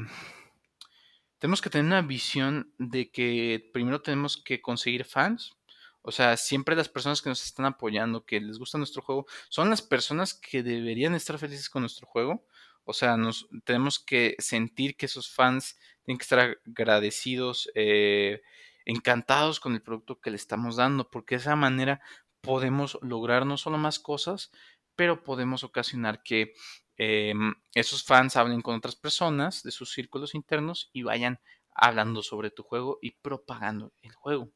tenemos 1.37 1.61
que 1.61 1.69
tener 1.69 1.85
una 1.85 2.01
visión 2.01 2.73
de 2.79 3.11
que 3.11 3.69
primero 3.71 4.01
tenemos 4.01 4.41
que 4.43 4.61
conseguir 4.61 5.05
fans 5.05 5.60
o 6.03 6.11
sea, 6.11 6.35
siempre 6.37 6.75
las 6.75 6.89
personas 6.89 7.21
que 7.21 7.29
nos 7.29 7.43
están 7.43 7.65
apoyando, 7.65 8.25
que 8.25 8.39
les 8.39 8.57
gusta 8.57 8.77
nuestro 8.77 9.01
juego, 9.01 9.25
son 9.49 9.69
las 9.69 9.81
personas 9.81 10.33
que 10.33 10.63
deberían 10.63 11.15
estar 11.15 11.37
felices 11.37 11.69
con 11.69 11.83
nuestro 11.83 12.07
juego. 12.07 12.45
O 12.85 12.93
sea, 12.93 13.17
nos 13.17 13.47
tenemos 13.63 13.99
que 13.99 14.35
sentir 14.39 14.97
que 14.97 15.05
esos 15.05 15.29
fans 15.29 15.77
tienen 16.03 16.17
que 16.17 16.23
estar 16.23 16.57
agradecidos, 16.65 17.69
eh, 17.75 18.41
encantados 18.85 19.59
con 19.59 19.73
el 19.73 19.83
producto 19.83 20.19
que 20.19 20.31
le 20.31 20.37
estamos 20.37 20.77
dando, 20.77 21.09
porque 21.09 21.35
de 21.35 21.41
esa 21.41 21.55
manera 21.55 22.01
podemos 22.41 22.97
lograr 23.01 23.45
no 23.45 23.57
solo 23.57 23.77
más 23.77 23.99
cosas, 23.99 24.51
pero 24.95 25.23
podemos 25.23 25.63
ocasionar 25.63 26.23
que 26.23 26.53
em, 26.97 27.53
esos 27.73 28.03
fans 28.03 28.35
hablen 28.35 28.61
con 28.61 28.75
otras 28.75 28.95
personas 28.95 29.63
de 29.63 29.71
sus 29.71 29.91
círculos 29.93 30.35
internos 30.35 30.89
y 30.93 31.03
vayan 31.03 31.39
hablando 31.73 32.23
sobre 32.23 32.51
tu 32.51 32.63
juego 32.63 32.99
y 33.01 33.11
propagando 33.11 33.93
el 34.01 34.13
juego. 34.13 34.51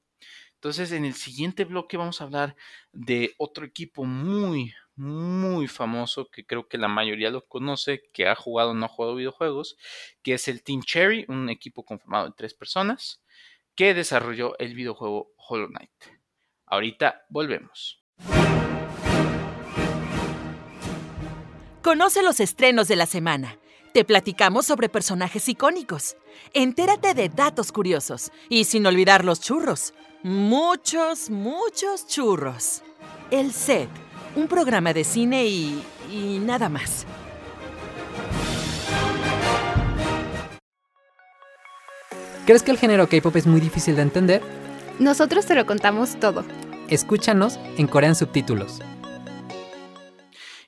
Entonces, 0.65 0.93
en 0.93 1.05
el 1.05 1.13
siguiente 1.13 1.63
bloque 1.63 1.95
vamos 1.95 2.19
a 2.19 2.23
hablar 2.23 2.55
de 2.91 3.35
otro 3.37 3.67
equipo 3.67 4.03
muy, 4.03 4.73
muy 4.95 5.67
famoso 5.67 6.27
que 6.31 6.43
creo 6.43 6.67
que 6.67 6.79
la 6.79 6.87
mayoría 6.87 7.29
lo 7.29 7.45
conoce, 7.45 8.01
que 8.11 8.27
ha 8.27 8.33
jugado 8.33 8.71
o 8.71 8.73
no 8.73 8.87
ha 8.87 8.89
jugado 8.89 9.13
videojuegos, 9.13 9.77
que 10.23 10.33
es 10.33 10.47
el 10.47 10.63
Team 10.63 10.81
Cherry, 10.81 11.23
un 11.27 11.51
equipo 11.51 11.85
conformado 11.85 12.25
de 12.25 12.33
tres 12.35 12.55
personas 12.55 13.21
que 13.75 13.93
desarrolló 13.93 14.57
el 14.57 14.73
videojuego 14.73 15.33
Hollow 15.37 15.67
Knight. 15.67 15.91
Ahorita 16.65 17.27
volvemos. 17.29 18.03
Conoce 21.83 22.23
los 22.23 22.39
estrenos 22.39 22.87
de 22.87 22.95
la 22.95 23.05
semana. 23.05 23.59
Te 23.93 24.03
platicamos 24.03 24.65
sobre 24.65 24.89
personajes 24.89 25.47
icónicos. 25.47 26.17
Entérate 26.55 27.13
de 27.13 27.29
datos 27.29 27.71
curiosos. 27.71 28.31
Y 28.49 28.63
sin 28.63 28.87
olvidar 28.87 29.23
los 29.23 29.39
churros. 29.39 29.93
Muchos, 30.27 31.29
muchos 31.29 32.07
churros. 32.07 32.81
El 33.29 33.51
set, 33.51 33.91
un 34.35 34.47
programa 34.47 34.91
de 34.91 35.03
cine 35.03 35.45
y... 35.45 35.85
y 36.09 36.39
nada 36.39 36.67
más. 36.67 37.05
¿Crees 42.47 42.63
que 42.63 42.71
el 42.71 42.79
género 42.79 43.07
K-pop 43.07 43.35
es 43.35 43.45
muy 43.45 43.61
difícil 43.61 43.95
de 43.95 44.01
entender? 44.01 44.41
Nosotros 44.97 45.45
te 45.45 45.53
lo 45.53 45.67
contamos 45.67 46.19
todo. 46.19 46.43
Escúchanos 46.89 47.59
en 47.77 47.85
Corean 47.85 48.15
Subtítulos. 48.15 48.79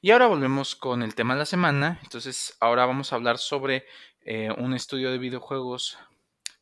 Y 0.04 0.12
ahora 0.12 0.28
volvemos 0.28 0.76
con 0.76 1.02
el 1.02 1.16
tema 1.16 1.34
de 1.34 1.40
la 1.40 1.46
semana. 1.48 2.00
Entonces, 2.04 2.56
ahora 2.60 2.86
vamos 2.86 3.12
a 3.12 3.16
hablar 3.16 3.40
sobre 3.40 3.86
eh, 4.22 4.52
un 4.56 4.76
estudio 4.76 5.10
de 5.10 5.18
videojuegos 5.18 5.98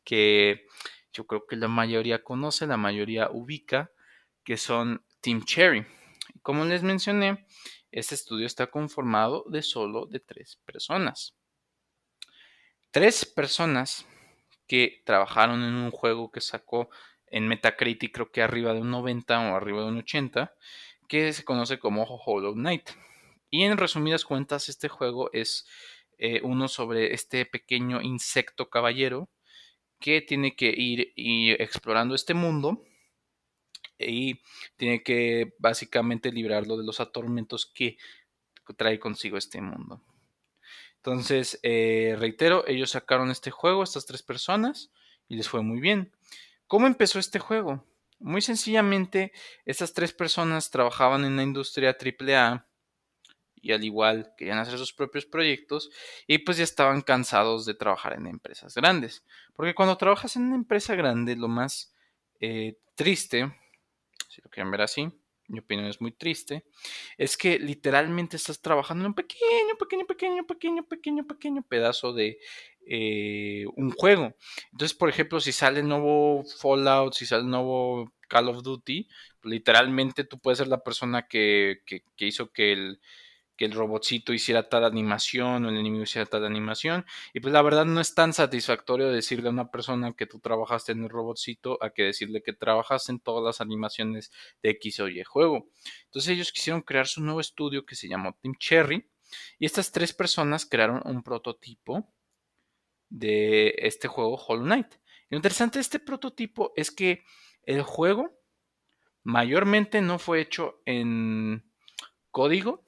que 0.02 0.64
yo 1.16 1.26
creo 1.26 1.46
que 1.46 1.56
la 1.56 1.68
mayoría 1.68 2.22
conoce, 2.22 2.66
la 2.66 2.76
mayoría 2.76 3.30
ubica, 3.30 3.90
que 4.44 4.58
son 4.58 5.02
Team 5.22 5.44
Cherry. 5.44 5.86
Como 6.42 6.64
les 6.66 6.82
mencioné, 6.82 7.46
este 7.90 8.14
estudio 8.14 8.46
está 8.46 8.66
conformado 8.66 9.44
de 9.48 9.62
solo 9.62 10.06
de 10.06 10.20
tres 10.20 10.60
personas. 10.66 11.34
Tres 12.90 13.24
personas 13.24 14.06
que 14.66 15.02
trabajaron 15.06 15.62
en 15.62 15.74
un 15.74 15.90
juego 15.90 16.30
que 16.30 16.42
sacó 16.42 16.90
en 17.28 17.48
Metacritic 17.48 18.12
creo 18.12 18.30
que 18.30 18.42
arriba 18.42 18.74
de 18.74 18.82
un 18.82 18.90
90 18.90 19.52
o 19.52 19.56
arriba 19.56 19.82
de 19.82 19.88
un 19.88 19.98
80, 19.98 20.54
que 21.08 21.32
se 21.32 21.44
conoce 21.44 21.78
como 21.78 22.04
Hollow 22.04 22.52
Knight. 22.52 22.90
Y 23.50 23.62
en 23.62 23.78
resumidas 23.78 24.24
cuentas, 24.24 24.68
este 24.68 24.88
juego 24.88 25.30
es 25.32 25.66
eh, 26.18 26.40
uno 26.42 26.68
sobre 26.68 27.14
este 27.14 27.46
pequeño 27.46 28.02
insecto 28.02 28.68
caballero 28.68 29.30
que 29.98 30.20
tiene 30.20 30.56
que 30.56 30.72
ir, 30.76 31.12
explorando 31.60 32.14
este 32.14 32.34
mundo 32.34 32.84
y 33.98 34.40
tiene 34.76 35.02
que 35.02 35.54
básicamente 35.58 36.32
librarlo 36.32 36.76
de 36.76 36.84
los 36.84 37.00
atormentos 37.00 37.66
que 37.66 37.96
trae 38.76 38.98
consigo 38.98 39.36
este 39.36 39.60
mundo. 39.60 40.02
Entonces, 41.06 41.60
eh, 41.62 42.16
reitero, 42.18 42.66
ellos 42.66 42.90
sacaron 42.90 43.30
este 43.30 43.52
juego, 43.52 43.84
estas 43.84 44.06
tres 44.06 44.24
personas, 44.24 44.90
y 45.28 45.36
les 45.36 45.48
fue 45.48 45.62
muy 45.62 45.78
bien. 45.78 46.12
¿Cómo 46.66 46.88
empezó 46.88 47.20
este 47.20 47.38
juego? 47.38 47.84
Muy 48.18 48.42
sencillamente, 48.42 49.32
estas 49.66 49.92
tres 49.92 50.12
personas 50.12 50.70
trabajaban 50.70 51.24
en 51.24 51.36
la 51.36 51.44
industria 51.44 51.96
AAA 51.96 52.66
y 53.66 53.72
al 53.72 53.84
igual 53.84 54.32
querían 54.36 54.58
hacer 54.58 54.78
sus 54.78 54.92
propios 54.92 55.26
proyectos 55.26 55.90
y 56.26 56.38
pues 56.38 56.56
ya 56.56 56.64
estaban 56.64 57.02
cansados 57.02 57.66
de 57.66 57.74
trabajar 57.74 58.12
en 58.14 58.28
empresas 58.28 58.74
grandes. 58.74 59.24
Porque 59.54 59.74
cuando 59.74 59.96
trabajas 59.96 60.36
en 60.36 60.42
una 60.42 60.54
empresa 60.54 60.94
grande, 60.94 61.34
lo 61.34 61.48
más 61.48 61.92
eh, 62.40 62.78
triste, 62.94 63.52
si 64.28 64.40
lo 64.42 64.50
quieren 64.50 64.70
ver 64.70 64.82
así, 64.82 65.10
mi 65.48 65.58
opinión 65.60 65.86
es 65.86 66.00
muy 66.00 66.12
triste, 66.12 66.64
es 67.18 67.36
que 67.36 67.58
literalmente 67.58 68.36
estás 68.36 68.60
trabajando 68.60 69.04
en 69.04 69.08
un 69.08 69.14
pequeño, 69.14 69.76
pequeño, 69.78 70.06
pequeño, 70.06 70.46
pequeño, 70.46 70.86
pequeño, 70.86 71.26
pequeño 71.26 71.62
pedazo 71.62 72.12
de 72.12 72.38
eh, 72.86 73.64
un 73.76 73.90
juego. 73.90 74.34
Entonces, 74.72 74.96
por 74.96 75.08
ejemplo, 75.08 75.40
si 75.40 75.52
sale 75.52 75.82
nuevo 75.82 76.44
Fallout, 76.60 77.14
si 77.14 77.26
sale 77.26 77.44
nuevo 77.44 78.12
Call 78.28 78.48
of 78.48 78.62
Duty, 78.62 79.08
literalmente 79.44 80.24
tú 80.24 80.38
puedes 80.38 80.58
ser 80.58 80.68
la 80.68 80.82
persona 80.82 81.28
que, 81.28 81.82
que 81.84 82.26
hizo 82.26 82.50
que 82.52 82.72
el, 82.72 83.00
que 83.56 83.64
el 83.64 83.72
robotcito 83.72 84.32
hiciera 84.32 84.68
tal 84.68 84.84
animación 84.84 85.64
o 85.64 85.68
el 85.68 85.76
enemigo 85.76 86.02
hiciera 86.02 86.26
tal 86.26 86.44
animación. 86.44 87.06
Y 87.32 87.40
pues 87.40 87.52
la 87.52 87.62
verdad 87.62 87.84
no 87.84 88.00
es 88.00 88.14
tan 88.14 88.32
satisfactorio 88.32 89.10
decirle 89.10 89.48
a 89.48 89.52
una 89.52 89.70
persona 89.70 90.12
que 90.12 90.26
tú 90.26 90.38
trabajaste 90.40 90.92
en 90.92 91.04
el 91.04 91.08
robotcito 91.08 91.78
a 91.82 91.90
que 91.90 92.04
decirle 92.04 92.42
que 92.42 92.52
trabajaste 92.52 93.12
en 93.12 93.20
todas 93.20 93.42
las 93.44 93.60
animaciones 93.60 94.30
de 94.62 94.70
X 94.70 95.00
o 95.00 95.08
Y 95.08 95.24
juego. 95.24 95.68
Entonces 96.04 96.32
ellos 96.32 96.52
quisieron 96.52 96.82
crear 96.82 97.06
su 97.06 97.22
nuevo 97.22 97.40
estudio 97.40 97.86
que 97.86 97.94
se 97.94 98.08
llamó 98.08 98.36
Team 98.40 98.54
Cherry. 98.58 99.08
Y 99.58 99.66
estas 99.66 99.90
tres 99.90 100.12
personas 100.12 100.66
crearon 100.66 101.02
un 101.04 101.22
prototipo 101.22 102.12
de 103.08 103.74
este 103.78 104.08
juego 104.08 104.36
Hollow 104.36 104.64
Knight. 104.64 104.94
Lo 105.28 105.36
interesante 105.36 105.78
de 105.78 105.82
este 105.82 105.98
prototipo 105.98 106.72
es 106.76 106.90
que 106.90 107.24
el 107.64 107.82
juego 107.82 108.38
mayormente 109.24 110.00
no 110.00 110.18
fue 110.18 110.40
hecho 110.40 110.80
en 110.84 111.68
código, 112.30 112.84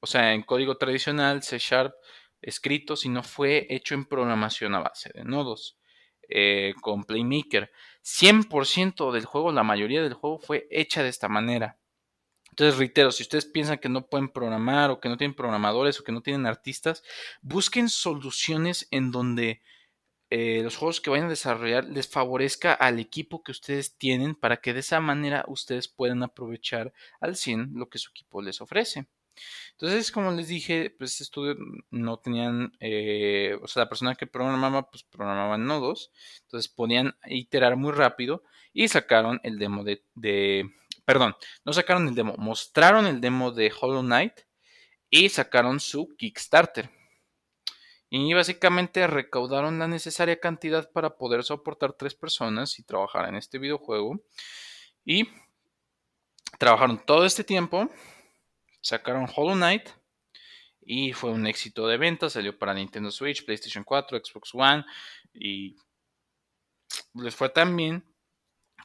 o 0.00 0.06
sea, 0.06 0.34
en 0.34 0.42
código 0.42 0.76
tradicional, 0.76 1.42
C 1.42 1.58
Sharp 1.58 1.94
escrito, 2.42 2.96
sino 2.96 3.22
fue 3.22 3.66
hecho 3.70 3.94
en 3.94 4.04
programación 4.04 4.74
a 4.74 4.80
base 4.80 5.10
de 5.14 5.24
nodos. 5.24 5.78
Eh, 6.28 6.74
con 6.80 7.04
Playmaker. 7.04 7.70
100% 8.02 9.12
del 9.12 9.24
juego, 9.26 9.52
la 9.52 9.62
mayoría 9.62 10.02
del 10.02 10.14
juego 10.14 10.38
fue 10.38 10.66
hecha 10.70 11.02
de 11.02 11.08
esta 11.08 11.28
manera. 11.28 11.78
Entonces, 12.50 12.78
reitero, 12.78 13.12
si 13.12 13.22
ustedes 13.22 13.46
piensan 13.46 13.78
que 13.78 13.88
no 13.88 14.06
pueden 14.08 14.28
programar 14.30 14.90
o 14.90 15.00
que 15.00 15.08
no 15.08 15.16
tienen 15.16 15.36
programadores 15.36 16.00
o 16.00 16.04
que 16.04 16.12
no 16.12 16.22
tienen 16.22 16.46
artistas, 16.46 17.04
busquen 17.42 17.88
soluciones 17.88 18.88
en 18.90 19.12
donde 19.12 19.62
eh, 20.30 20.62
los 20.62 20.76
juegos 20.76 21.00
que 21.00 21.10
vayan 21.10 21.26
a 21.26 21.30
desarrollar 21.30 21.84
les 21.84 22.08
favorezca 22.08 22.72
al 22.72 22.98
equipo 22.98 23.42
que 23.42 23.52
ustedes 23.52 23.96
tienen 23.96 24.34
para 24.34 24.56
que 24.56 24.72
de 24.74 24.80
esa 24.80 25.00
manera 25.00 25.44
ustedes 25.48 25.86
puedan 25.86 26.22
aprovechar 26.22 26.92
al 27.20 27.36
100 27.36 27.74
lo 27.74 27.88
que 27.88 27.98
su 27.98 28.10
equipo 28.10 28.42
les 28.42 28.60
ofrece. 28.60 29.06
Entonces, 29.72 30.10
como 30.10 30.32
les 30.32 30.48
dije, 30.48 30.94
pues 30.96 31.12
este 31.12 31.24
estudio 31.24 31.56
no 31.90 32.18
tenían, 32.18 32.72
eh, 32.80 33.58
o 33.62 33.68
sea, 33.68 33.84
la 33.84 33.88
persona 33.88 34.14
que 34.14 34.26
programaba, 34.26 34.90
pues 34.90 35.02
programaba 35.04 35.58
nodos, 35.58 36.12
entonces 36.42 36.70
podían 36.70 37.16
iterar 37.26 37.76
muy 37.76 37.92
rápido 37.92 38.42
y 38.72 38.88
sacaron 38.88 39.40
el 39.42 39.58
demo 39.58 39.84
de, 39.84 40.04
de, 40.14 40.70
perdón, 41.04 41.36
no 41.64 41.72
sacaron 41.72 42.08
el 42.08 42.14
demo, 42.14 42.34
mostraron 42.38 43.06
el 43.06 43.20
demo 43.20 43.52
de 43.52 43.72
Hollow 43.78 44.02
Knight 44.02 44.40
y 45.10 45.28
sacaron 45.28 45.80
su 45.80 46.14
Kickstarter. 46.16 46.90
Y 48.08 48.32
básicamente 48.34 49.06
recaudaron 49.06 49.78
la 49.78 49.88
necesaria 49.88 50.38
cantidad 50.38 50.90
para 50.92 51.16
poder 51.16 51.42
soportar 51.42 51.92
tres 51.92 52.14
personas 52.14 52.78
y 52.78 52.84
trabajar 52.84 53.28
en 53.28 53.34
este 53.34 53.58
videojuego. 53.58 54.20
Y 55.04 55.28
trabajaron 56.58 57.04
todo 57.04 57.26
este 57.26 57.44
tiempo 57.44 57.90
sacaron 58.86 59.26
Hollow 59.34 59.56
Knight 59.56 59.88
y 60.80 61.12
fue 61.12 61.30
un 61.30 61.46
éxito 61.48 61.88
de 61.88 61.96
venta, 61.96 62.30
salió 62.30 62.56
para 62.56 62.72
Nintendo 62.72 63.10
Switch, 63.10 63.44
PlayStation 63.44 63.82
4, 63.82 64.20
Xbox 64.24 64.54
One 64.54 64.84
y 65.34 65.76
les 67.14 67.34
fue 67.34 67.48
tan 67.48 67.76
bien 67.76 68.04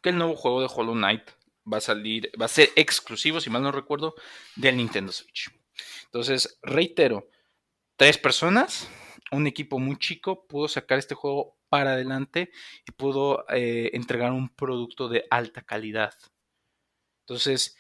que 0.02 0.10
el 0.10 0.18
nuevo 0.18 0.36
juego 0.36 0.62
de 0.62 0.70
Hollow 0.74 0.96
Knight 0.96 1.30
va 1.72 1.78
a 1.78 1.82
salir, 1.82 2.32
va 2.42 2.46
a 2.46 2.50
ser 2.50 2.70
exclusivo, 2.76 3.40
si 3.40 3.52
mal 3.52 3.62
no 3.62 3.72
recuerdo, 3.72 4.16
del 4.56 4.78
Nintendo 4.78 5.12
Switch. 5.12 5.52
Entonces, 6.06 6.58
reitero, 6.64 7.30
tres 7.96 8.18
personas, 8.18 8.90
un 9.32 9.46
equipo 9.46 9.78
muy 9.78 10.00
chico 10.00 10.48
pudo 10.48 10.68
sacar 10.68 10.98
este 10.98 11.14
juego 11.14 11.60
para 11.70 11.94
adelante 11.94 12.52
y 12.88 12.92
pudo 12.94 13.46
eh, 13.50 13.92
entregar 13.94 14.32
un 14.32 14.50
producto 14.50 15.08
de 15.08 15.28
alta 15.30 15.62
calidad. 15.62 16.16
Entonces, 17.20 17.78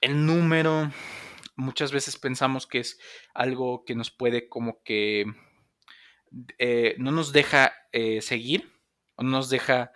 el 0.00 0.24
número, 0.24 0.90
muchas 1.56 1.92
veces 1.92 2.16
pensamos 2.16 2.66
que 2.66 2.78
es 2.78 2.98
algo 3.34 3.84
que 3.84 3.94
nos 3.94 4.10
puede 4.10 4.48
como 4.48 4.82
que 4.82 5.26
eh, 6.58 6.94
no 6.98 7.10
nos 7.10 7.32
deja 7.32 7.72
eh, 7.92 8.20
seguir 8.20 8.72
o 9.16 9.22
no 9.22 9.30
nos 9.30 9.48
deja 9.48 9.92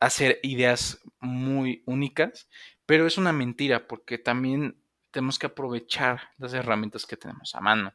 hacer 0.00 0.40
ideas 0.42 1.02
muy 1.20 1.82
únicas, 1.86 2.48
pero 2.86 3.06
es 3.06 3.18
una 3.18 3.32
mentira 3.32 3.86
porque 3.86 4.18
también 4.18 4.82
tenemos 5.10 5.38
que 5.38 5.46
aprovechar 5.46 6.30
las 6.38 6.52
herramientas 6.54 7.06
que 7.06 7.16
tenemos 7.16 7.54
a 7.54 7.60
mano. 7.60 7.94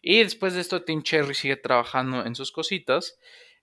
Y 0.00 0.22
después 0.22 0.54
de 0.54 0.60
esto, 0.60 0.84
Tim 0.84 1.02
Cherry 1.02 1.34
sigue 1.34 1.56
trabajando 1.56 2.24
en 2.24 2.34
sus 2.34 2.52
cositas. 2.52 3.18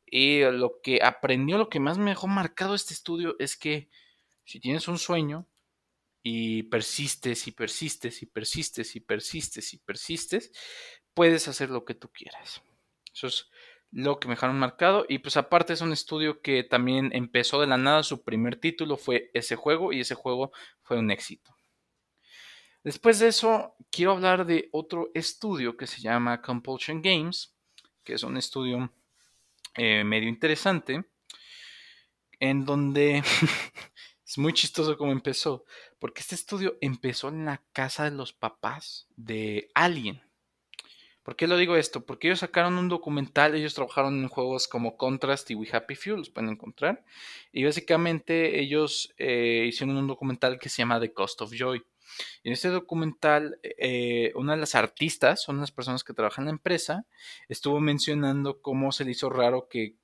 Y 0.05 0.41
lo 0.41 0.81
que 0.83 0.99
aprendió, 1.01 1.57
lo 1.57 1.69
que 1.69 1.79
más 1.79 1.97
me 1.97 2.11
dejó 2.11 2.27
marcado 2.27 2.75
este 2.75 2.93
estudio 2.93 3.35
es 3.39 3.55
que 3.55 3.89
si 4.43 4.59
tienes 4.59 4.87
un 4.89 4.97
sueño, 4.97 5.47
y 6.23 6.63
persistes 6.63 7.47
y 7.47 7.51
persistes 7.51 8.21
y 8.21 8.25
persistes 8.25 8.95
y 8.95 9.01
persistes 9.01 9.73
y 9.73 9.77
persistes, 9.77 10.51
puedes 11.13 11.47
hacer 11.47 11.69
lo 11.69 11.85
que 11.85 11.93
tú 11.93 12.09
quieras. 12.11 12.63
Eso 13.13 13.27
es 13.27 13.49
lo 13.91 14.19
que 14.19 14.27
me 14.27 14.33
dejaron 14.33 14.57
marcado. 14.57 15.05
Y 15.07 15.19
pues 15.19 15.37
aparte 15.37 15.73
es 15.73 15.81
un 15.81 15.91
estudio 15.91 16.41
que 16.41 16.63
también 16.63 17.11
empezó 17.13 17.61
de 17.61 17.67
la 17.67 17.77
nada. 17.77 18.03
Su 18.03 18.23
primer 18.23 18.55
título 18.55 18.97
fue 18.97 19.29
ese 19.33 19.55
juego 19.55 19.93
y 19.93 19.99
ese 19.99 20.15
juego 20.15 20.51
fue 20.81 20.97
un 20.97 21.11
éxito. 21.11 21.55
Después 22.83 23.19
de 23.19 23.29
eso, 23.29 23.75
quiero 23.91 24.11
hablar 24.11 24.45
de 24.45 24.69
otro 24.73 25.09
estudio 25.13 25.77
que 25.77 25.87
se 25.87 26.01
llama 26.01 26.41
Compulsion 26.41 27.01
Games, 27.01 27.55
que 28.03 28.13
es 28.13 28.23
un 28.23 28.35
estudio 28.35 28.91
eh, 29.75 30.03
medio 30.03 30.27
interesante, 30.27 31.05
en 32.39 32.65
donde 32.65 33.23
es 34.27 34.37
muy 34.37 34.51
chistoso 34.51 34.97
cómo 34.97 35.13
empezó, 35.13 35.63
porque 36.03 36.19
este 36.19 36.35
estudio 36.35 36.77
empezó 36.81 37.29
en 37.29 37.45
la 37.45 37.63
casa 37.71 38.03
de 38.03 38.11
los 38.11 38.33
papás 38.33 39.07
de 39.15 39.69
alguien. 39.73 40.21
¿Por 41.23 41.37
qué 41.37 41.47
lo 41.47 41.55
digo 41.55 41.77
esto? 41.77 42.05
Porque 42.05 42.27
ellos 42.27 42.39
sacaron 42.39 42.77
un 42.77 42.89
documental, 42.89 43.55
ellos 43.55 43.73
trabajaron 43.73 44.21
en 44.21 44.27
juegos 44.27 44.67
como 44.67 44.97
Contrast 44.97 45.49
y 45.49 45.55
We 45.55 45.69
Happy 45.71 45.95
Few, 45.95 46.17
los 46.17 46.29
pueden 46.29 46.49
encontrar. 46.49 47.05
Y 47.53 47.63
básicamente 47.63 48.59
ellos 48.59 49.13
eh, 49.17 49.63
hicieron 49.65 49.95
un 49.95 50.07
documental 50.07 50.59
que 50.59 50.67
se 50.67 50.79
llama 50.79 50.99
The 50.99 51.13
Cost 51.13 51.41
of 51.41 51.53
Joy. 51.53 51.85
Y 52.43 52.49
en 52.49 52.53
este 52.53 52.67
documental, 52.67 53.57
eh, 53.63 54.33
una 54.35 54.55
de 54.55 54.59
las 54.59 54.75
artistas, 54.75 55.47
una 55.47 55.59
de 55.59 55.63
las 55.63 55.71
personas 55.71 56.03
que 56.03 56.13
trabajan 56.13 56.43
en 56.43 56.47
la 56.47 56.51
empresa, 56.51 57.05
estuvo 57.47 57.79
mencionando 57.79 58.61
cómo 58.61 58.91
se 58.91 59.05
le 59.05 59.11
hizo 59.11 59.29
raro 59.29 59.69
que 59.69 59.95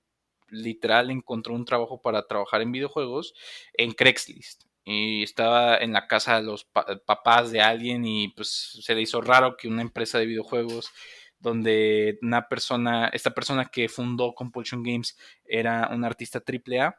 literal 0.47 1.11
encontró 1.11 1.53
un 1.55 1.65
trabajo 1.65 2.01
para 2.01 2.25
trabajar 2.25 2.61
en 2.61 2.71
videojuegos 2.71 3.33
en 3.73 3.91
Craigslist 3.91 4.68
y 4.83 5.23
estaba 5.23 5.77
en 5.77 5.93
la 5.93 6.07
casa 6.07 6.37
de 6.37 6.43
los 6.43 6.65
papás 7.05 7.51
de 7.51 7.61
alguien 7.61 8.05
y 8.05 8.29
pues 8.29 8.79
se 8.81 8.95
le 8.95 9.01
hizo 9.01 9.21
raro 9.21 9.55
que 9.57 9.67
una 9.67 9.81
empresa 9.81 10.17
de 10.19 10.25
videojuegos 10.25 10.91
donde 11.39 12.19
una 12.21 12.47
persona, 12.47 13.09
esta 13.13 13.31
persona 13.31 13.65
que 13.65 13.87
fundó 13.89 14.33
Compulsion 14.33 14.83
Games 14.83 15.17
era 15.45 15.89
un 15.91 16.03
artista 16.03 16.43
AAA, 16.45 16.97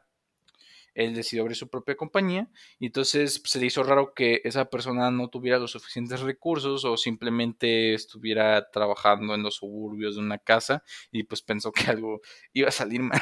él 0.93 1.13
decidió 1.13 1.43
abrir 1.43 1.55
su 1.55 1.69
propia 1.69 1.95
compañía 1.95 2.49
y 2.79 2.87
entonces 2.87 3.39
pues, 3.39 3.51
se 3.51 3.59
le 3.59 3.67
hizo 3.67 3.83
raro 3.83 4.13
que 4.13 4.41
esa 4.43 4.65
persona 4.69 5.09
no 5.11 5.29
tuviera 5.29 5.59
los 5.59 5.71
suficientes 5.71 6.19
recursos 6.19 6.83
o 6.83 6.97
simplemente 6.97 7.93
estuviera 7.93 8.69
trabajando 8.71 9.33
en 9.33 9.43
los 9.43 9.55
suburbios 9.55 10.15
de 10.15 10.21
una 10.21 10.37
casa 10.37 10.83
y 11.11 11.23
pues 11.23 11.41
pensó 11.41 11.71
que 11.71 11.89
algo 11.89 12.21
iba 12.53 12.69
a 12.69 12.71
salir 12.71 13.01
mal. 13.01 13.19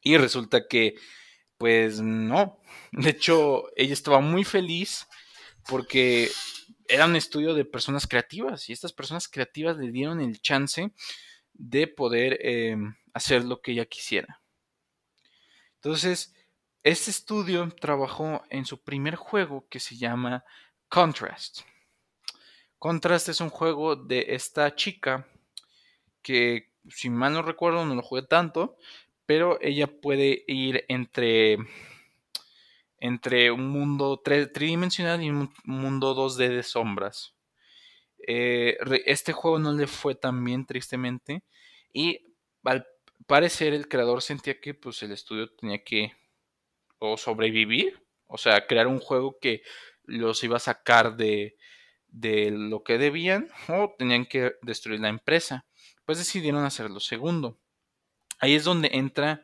y 0.00 0.16
resulta 0.16 0.66
que 0.66 0.94
pues 1.58 2.00
no. 2.00 2.58
De 2.92 3.10
hecho, 3.10 3.64
ella 3.76 3.92
estaba 3.92 4.20
muy 4.20 4.44
feliz 4.44 5.06
porque 5.68 6.30
era 6.88 7.04
un 7.04 7.16
estudio 7.16 7.52
de 7.54 7.64
personas 7.64 8.06
creativas 8.06 8.68
y 8.68 8.72
estas 8.72 8.92
personas 8.92 9.28
creativas 9.28 9.76
le 9.76 9.90
dieron 9.90 10.20
el 10.20 10.40
chance 10.40 10.90
de 11.52 11.86
poder 11.86 12.38
em, 12.40 12.96
hacer 13.12 13.44
lo 13.44 13.60
que 13.60 13.72
ella 13.72 13.84
quisiera. 13.84 14.40
Entonces, 15.74 16.34
este 16.82 17.10
estudio 17.10 17.68
trabajó 17.80 18.42
en 18.48 18.64
su 18.64 18.82
primer 18.82 19.16
juego 19.16 19.66
que 19.68 19.80
se 19.80 19.96
llama 19.96 20.44
Contrast. 20.88 21.60
Contrast 22.78 23.28
es 23.28 23.40
un 23.40 23.50
juego 23.50 23.96
de 23.96 24.26
esta 24.28 24.74
chica 24.74 25.26
que, 26.22 26.72
si 26.88 27.10
mal 27.10 27.32
no 27.32 27.42
recuerdo, 27.42 27.84
no 27.84 27.94
lo 27.94 28.02
jugué 28.02 28.22
tanto, 28.22 28.76
pero 29.28 29.58
ella 29.60 29.88
puede 29.88 30.42
ir 30.46 30.86
entre, 30.88 31.58
entre 32.96 33.50
un 33.50 33.68
mundo 33.68 34.22
tridimensional 34.24 35.22
y 35.22 35.28
un 35.28 35.52
mundo 35.64 36.16
2D 36.16 36.48
de 36.48 36.62
sombras. 36.62 37.34
Eh, 38.26 38.78
este 39.04 39.34
juego 39.34 39.58
no 39.58 39.74
le 39.74 39.86
fue 39.86 40.14
tan 40.14 40.42
bien, 40.42 40.64
tristemente, 40.64 41.42
y 41.92 42.34
al 42.64 42.86
parecer 43.26 43.74
el 43.74 43.86
creador 43.86 44.22
sentía 44.22 44.62
que 44.62 44.72
pues, 44.72 45.02
el 45.02 45.12
estudio 45.12 45.54
tenía 45.54 45.84
que 45.84 46.14
o 46.98 47.18
sobrevivir, 47.18 48.02
o 48.28 48.38
sea, 48.38 48.66
crear 48.66 48.86
un 48.86 48.98
juego 48.98 49.38
que 49.38 49.60
los 50.04 50.42
iba 50.42 50.56
a 50.56 50.60
sacar 50.60 51.18
de, 51.18 51.58
de 52.06 52.50
lo 52.50 52.82
que 52.82 52.96
debían 52.96 53.50
o 53.68 53.94
tenían 53.98 54.24
que 54.24 54.54
destruir 54.62 55.00
la 55.00 55.10
empresa. 55.10 55.66
Pues 56.06 56.16
decidieron 56.16 56.64
hacer 56.64 56.88
lo 56.88 57.00
segundo. 57.00 57.58
Ahí 58.38 58.54
es 58.54 58.64
donde 58.64 58.90
entra 58.92 59.42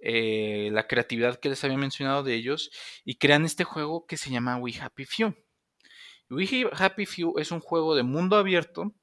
eh, 0.00 0.68
la 0.72 0.86
creatividad 0.86 1.40
que 1.40 1.48
les 1.48 1.64
había 1.64 1.78
mencionado 1.78 2.22
de 2.22 2.34
ellos 2.34 2.70
y 3.04 3.16
crean 3.16 3.44
este 3.44 3.64
juego 3.64 4.06
que 4.06 4.16
se 4.16 4.30
llama 4.30 4.58
We 4.58 4.74
Happy 4.80 5.04
Few. 5.04 5.34
We 6.30 6.70
Happy 6.72 7.06
Few 7.06 7.38
es 7.38 7.50
un 7.50 7.60
juego 7.60 7.94
de 7.94 8.02
mundo 8.02 8.36
abierto 8.36 8.94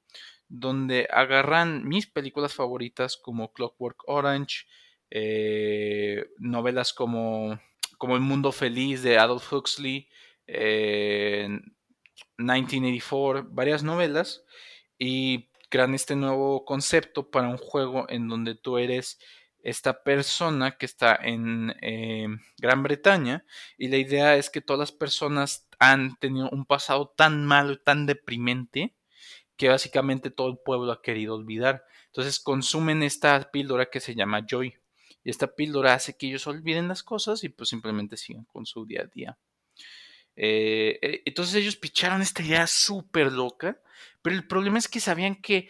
donde 0.48 1.08
agarran 1.10 1.88
mis 1.88 2.06
películas 2.06 2.54
favoritas 2.54 3.16
como 3.16 3.52
Clockwork 3.52 4.02
Orange, 4.06 4.66
eh, 5.10 6.26
novelas 6.38 6.92
como, 6.92 7.60
como 7.98 8.14
El 8.14 8.22
Mundo 8.22 8.52
Feliz 8.52 9.02
de 9.02 9.18
Adolf 9.18 9.52
Huxley, 9.52 10.08
1984, 10.46 13.38
eh, 13.38 13.44
varias 13.48 13.82
novelas, 13.82 14.44
y 14.98 15.48
crean 15.74 15.92
este 15.96 16.14
nuevo 16.14 16.64
concepto 16.64 17.32
para 17.32 17.48
un 17.48 17.56
juego 17.56 18.06
en 18.08 18.28
donde 18.28 18.54
tú 18.54 18.78
eres 18.78 19.18
esta 19.58 20.04
persona 20.04 20.78
que 20.78 20.86
está 20.86 21.18
en 21.20 21.74
eh, 21.82 22.28
Gran 22.58 22.84
Bretaña 22.84 23.44
y 23.76 23.88
la 23.88 23.96
idea 23.96 24.36
es 24.36 24.50
que 24.50 24.60
todas 24.60 24.78
las 24.78 24.92
personas 24.92 25.66
han 25.80 26.14
tenido 26.20 26.48
un 26.52 26.64
pasado 26.64 27.12
tan 27.16 27.44
malo 27.44 27.76
tan 27.80 28.06
deprimente 28.06 28.94
que 29.56 29.68
básicamente 29.68 30.30
todo 30.30 30.46
el 30.46 30.58
pueblo 30.64 30.92
ha 30.92 31.02
querido 31.02 31.34
olvidar. 31.34 31.84
Entonces 32.06 32.38
consumen 32.38 33.02
esta 33.02 33.50
píldora 33.50 33.90
que 33.90 33.98
se 33.98 34.14
llama 34.14 34.46
Joy. 34.48 34.76
Y 35.24 35.30
esta 35.30 35.56
píldora 35.56 35.94
hace 35.94 36.16
que 36.16 36.28
ellos 36.28 36.46
olviden 36.46 36.86
las 36.86 37.02
cosas 37.02 37.42
y 37.42 37.48
pues 37.48 37.70
simplemente 37.70 38.16
sigan 38.16 38.44
con 38.44 38.64
su 38.64 38.86
día 38.86 39.00
a 39.00 39.06
día. 39.06 39.38
Eh, 40.36 41.00
eh, 41.02 41.22
entonces 41.24 41.56
ellos 41.56 41.74
picharon 41.74 42.22
esta 42.22 42.44
idea 42.44 42.68
súper 42.68 43.32
loca 43.32 43.80
pero 44.24 44.36
el 44.36 44.46
problema 44.46 44.78
es 44.78 44.88
que 44.88 45.00
sabían 45.00 45.36
que 45.36 45.68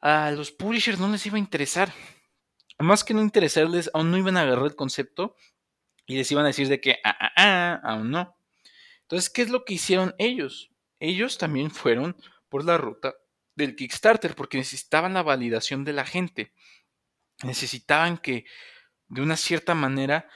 a 0.00 0.30
los 0.30 0.50
publishers 0.50 0.98
no 0.98 1.10
les 1.10 1.26
iba 1.26 1.36
a 1.36 1.40
interesar. 1.40 1.92
Más 2.78 3.04
que 3.04 3.12
no 3.12 3.20
interesarles, 3.20 3.90
aún 3.92 4.10
no 4.10 4.16
iban 4.16 4.38
a 4.38 4.40
agarrar 4.40 4.64
el 4.64 4.76
concepto 4.76 5.36
y 6.06 6.16
les 6.16 6.32
iban 6.32 6.44
a 6.44 6.48
decir 6.48 6.68
de 6.68 6.80
que, 6.80 7.00
ah, 7.04 7.14
ah, 7.20 7.32
ah, 7.36 7.80
aún 7.84 8.10
no. 8.10 8.34
Entonces, 9.02 9.28
¿qué 9.28 9.42
es 9.42 9.50
lo 9.50 9.66
que 9.66 9.74
hicieron 9.74 10.14
ellos? 10.16 10.70
Ellos 11.00 11.36
también 11.36 11.70
fueron 11.70 12.16
por 12.48 12.64
la 12.64 12.78
ruta 12.78 13.12
del 13.56 13.76
Kickstarter 13.76 14.34
porque 14.34 14.56
necesitaban 14.56 15.12
la 15.12 15.22
validación 15.22 15.84
de 15.84 15.92
la 15.92 16.06
gente. 16.06 16.54
Necesitaban 17.42 18.16
que 18.16 18.46
de 19.08 19.20
una 19.20 19.36
cierta 19.36 19.74
manera 19.74 20.30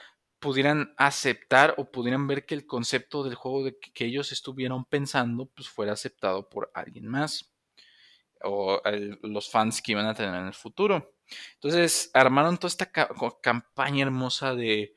pudieran 0.45 0.93
aceptar 0.95 1.73
o 1.79 1.89
pudieran 1.89 2.27
ver 2.27 2.45
que 2.45 2.53
el 2.53 2.67
concepto 2.67 3.23
del 3.23 3.33
juego 3.33 3.63
de 3.63 3.79
que, 3.79 4.05
ellos 4.05 4.31
estuvieron 4.31 4.85
pensando 4.85 5.47
pues 5.47 5.67
fuera 5.67 5.93
aceptado 5.93 6.47
por 6.49 6.69
alguien 6.75 7.07
más 7.07 7.51
o 8.43 8.79
los 9.23 9.49
fans 9.49 9.81
que 9.81 9.93
iban 9.93 10.05
a 10.05 10.13
tener 10.13 10.35
en 10.35 10.45
el 10.45 10.53
futuro. 10.53 11.15
Entonces 11.55 12.11
armaron 12.13 12.59
toda 12.59 12.67
esta 12.67 12.91
campaña 13.41 14.03
hermosa 14.03 14.53
de, 14.53 14.93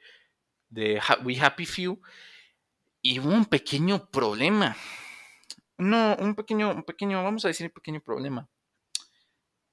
de 0.69 1.01
We 1.25 1.41
Happy 1.41 1.65
Few 1.65 1.99
y 3.01 3.19
hubo 3.19 3.31
un 3.31 3.47
pequeño 3.47 4.11
problema. 4.11 4.77
No, 5.79 6.15
un 6.17 6.35
pequeño, 6.35 6.73
un 6.73 6.83
pequeño, 6.83 7.25
vamos 7.25 7.47
a 7.47 7.49
decir 7.49 7.69
un 7.69 7.73
pequeño 7.73 8.03
problema. 8.03 8.47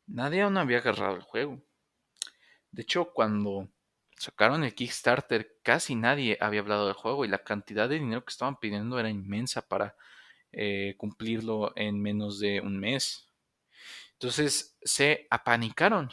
Nadie 0.08 0.44
aún 0.44 0.56
había 0.56 0.78
agarrado 0.78 1.18
el 1.18 1.22
juego. 1.22 1.62
De 2.72 2.84
hecho, 2.84 3.12
cuando 3.12 3.68
sacaron 4.18 4.64
el 4.64 4.74
Kickstarter, 4.74 5.58
casi 5.64 5.96
nadie 5.96 6.38
había 6.42 6.62
hablado 6.62 6.86
del 6.86 6.96
juego 6.96 7.26
y 7.26 7.28
la 7.28 7.44
cantidad 7.44 7.90
de 7.90 8.00
dinero 8.00 8.24
que 8.24 8.32
estaban 8.32 8.60
pidiendo 8.60 9.00
era 9.00 9.10
inmensa 9.10 9.68
para 9.68 9.96
eh, 10.52 10.96
cumplirlo 10.98 11.74
en 11.76 12.02
menos 12.02 12.40
de 12.40 12.62
un 12.62 12.80
mes. 12.80 13.28
Entonces 14.14 14.78
se 14.82 15.28
apanicaron 15.30 16.10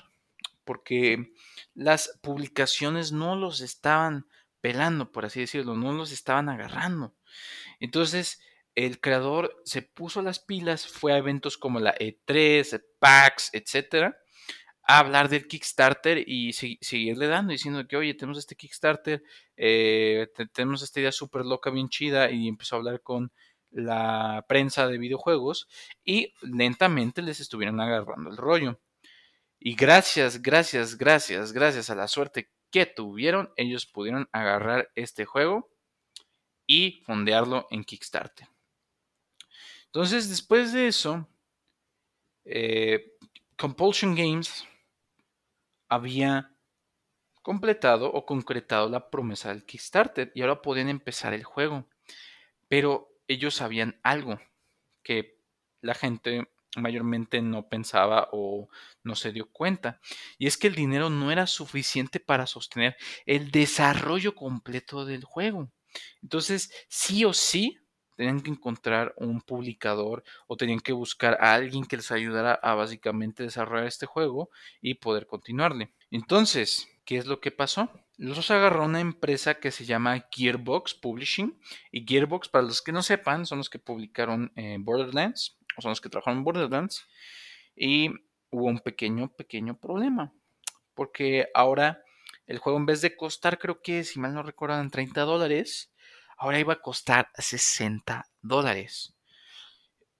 porque 0.64 1.32
las 1.74 2.18
publicaciones 2.22 3.12
no 3.12 3.36
los 3.36 3.60
estaban 3.60 4.26
pelando, 4.60 5.10
por 5.12 5.24
así 5.24 5.40
decirlo, 5.40 5.74
no 5.74 5.92
los 5.92 6.12
estaban 6.12 6.48
agarrando. 6.48 7.14
Entonces 7.80 8.40
el 8.74 9.00
creador 9.00 9.60
se 9.64 9.82
puso 9.82 10.22
las 10.22 10.38
pilas, 10.38 10.86
fue 10.86 11.12
a 11.12 11.18
eventos 11.18 11.58
como 11.58 11.78
la 11.78 11.94
E3, 11.94 12.82
PAX, 12.98 13.50
etcétera, 13.52 14.16
a 14.84 14.98
hablar 14.98 15.28
del 15.28 15.46
Kickstarter 15.46 16.24
y 16.26 16.52
seguirle 16.52 17.28
dando, 17.28 17.52
diciendo 17.52 17.86
que, 17.86 17.96
oye, 17.96 18.14
tenemos 18.14 18.38
este 18.38 18.56
Kickstarter, 18.56 19.22
eh, 19.56 20.28
tenemos 20.52 20.82
esta 20.82 21.00
idea 21.00 21.12
súper 21.12 21.44
loca, 21.44 21.70
bien 21.70 21.88
chida, 21.88 22.30
y 22.30 22.48
empezó 22.48 22.76
a 22.76 22.78
hablar 22.78 23.00
con 23.02 23.32
la 23.70 24.44
prensa 24.48 24.86
de 24.86 24.98
videojuegos 24.98 25.68
y 26.04 26.34
lentamente 26.42 27.22
les 27.22 27.40
estuvieron 27.40 27.80
agarrando 27.80 28.30
el 28.30 28.36
rollo. 28.36 28.80
Y 29.58 29.74
gracias, 29.74 30.42
gracias, 30.42 30.96
gracias, 30.98 31.52
gracias 31.52 31.88
a 31.88 31.94
la 31.94 32.08
suerte 32.08 32.50
que 32.70 32.86
tuvieron, 32.86 33.52
ellos 33.56 33.86
pudieron 33.86 34.28
agarrar 34.32 34.90
este 34.94 35.24
juego 35.24 35.70
y 36.66 37.02
fondearlo 37.04 37.66
en 37.70 37.84
Kickstarter. 37.84 38.48
Entonces, 39.86 40.28
después 40.28 40.72
de 40.72 40.88
eso, 40.88 41.28
eh, 42.44 43.12
Compulsion 43.56 44.14
Games 44.14 44.66
había 45.92 46.56
completado 47.42 48.10
o 48.10 48.24
concretado 48.24 48.88
la 48.88 49.10
promesa 49.10 49.50
del 49.50 49.66
Kickstarter 49.66 50.32
y 50.34 50.40
ahora 50.40 50.62
podían 50.62 50.88
empezar 50.88 51.34
el 51.34 51.44
juego. 51.44 51.86
Pero 52.68 53.10
ellos 53.28 53.54
sabían 53.56 54.00
algo. 54.02 54.40
que 55.02 55.38
la 55.82 55.94
gente 55.94 56.48
mayormente 56.76 57.42
no 57.42 57.68
pensaba 57.68 58.28
o 58.32 58.68
no 59.04 59.16
se 59.16 59.32
dio 59.32 59.50
cuenta. 59.52 60.00
Y 60.38 60.46
es 60.46 60.56
que 60.56 60.68
el 60.68 60.76
dinero 60.76 61.10
no 61.10 61.30
era 61.32 61.46
suficiente 61.46 62.20
para 62.20 62.46
sostener 62.46 62.96
el 63.26 63.50
desarrollo 63.50 64.34
completo 64.34 65.04
del 65.04 65.24
juego. 65.24 65.70
Entonces, 66.22 66.72
sí 66.88 67.26
o 67.26 67.34
sí, 67.34 67.78
tenían 68.22 68.40
que 68.40 68.52
encontrar 68.52 69.14
un 69.16 69.40
publicador 69.40 70.22
o 70.46 70.56
tenían 70.56 70.78
que 70.78 70.92
buscar 70.92 71.36
a 71.40 71.54
alguien 71.54 71.84
que 71.84 71.96
les 71.96 72.12
ayudara 72.12 72.54
a 72.54 72.76
básicamente 72.76 73.42
desarrollar 73.42 73.88
este 73.88 74.06
juego 74.06 74.48
y 74.80 74.94
poder 74.94 75.26
continuarle. 75.26 75.90
Entonces, 76.12 76.88
¿qué 77.04 77.16
es 77.16 77.26
lo 77.26 77.40
que 77.40 77.50
pasó? 77.50 77.90
Los 78.18 78.48
agarró 78.52 78.84
una 78.84 79.00
empresa 79.00 79.54
que 79.54 79.72
se 79.72 79.84
llama 79.86 80.28
Gearbox 80.30 80.94
Publishing. 80.94 81.58
Y 81.90 82.06
Gearbox, 82.06 82.48
para 82.48 82.64
los 82.64 82.80
que 82.80 82.92
no 82.92 83.02
sepan, 83.02 83.44
son 83.44 83.58
los 83.58 83.68
que 83.68 83.80
publicaron 83.80 84.52
eh, 84.54 84.76
Borderlands, 84.78 85.58
o 85.76 85.82
son 85.82 85.90
los 85.90 86.00
que 86.00 86.08
trabajaron 86.08 86.38
en 86.38 86.44
Borderlands. 86.44 87.04
Y 87.74 88.10
hubo 88.50 88.66
un 88.66 88.78
pequeño, 88.78 89.32
pequeño 89.32 89.76
problema. 89.76 90.32
Porque 90.94 91.48
ahora 91.54 92.04
el 92.46 92.58
juego, 92.58 92.78
en 92.78 92.86
vez 92.86 93.00
de 93.00 93.16
costar, 93.16 93.58
creo 93.58 93.82
que, 93.82 94.04
si 94.04 94.20
mal 94.20 94.32
no 94.32 94.44
recuerdan, 94.44 94.90
30 94.90 95.22
dólares, 95.22 95.91
ahora 96.42 96.58
iba 96.58 96.72
a 96.72 96.82
costar 96.82 97.30
60 97.38 98.28
dólares. 98.40 99.14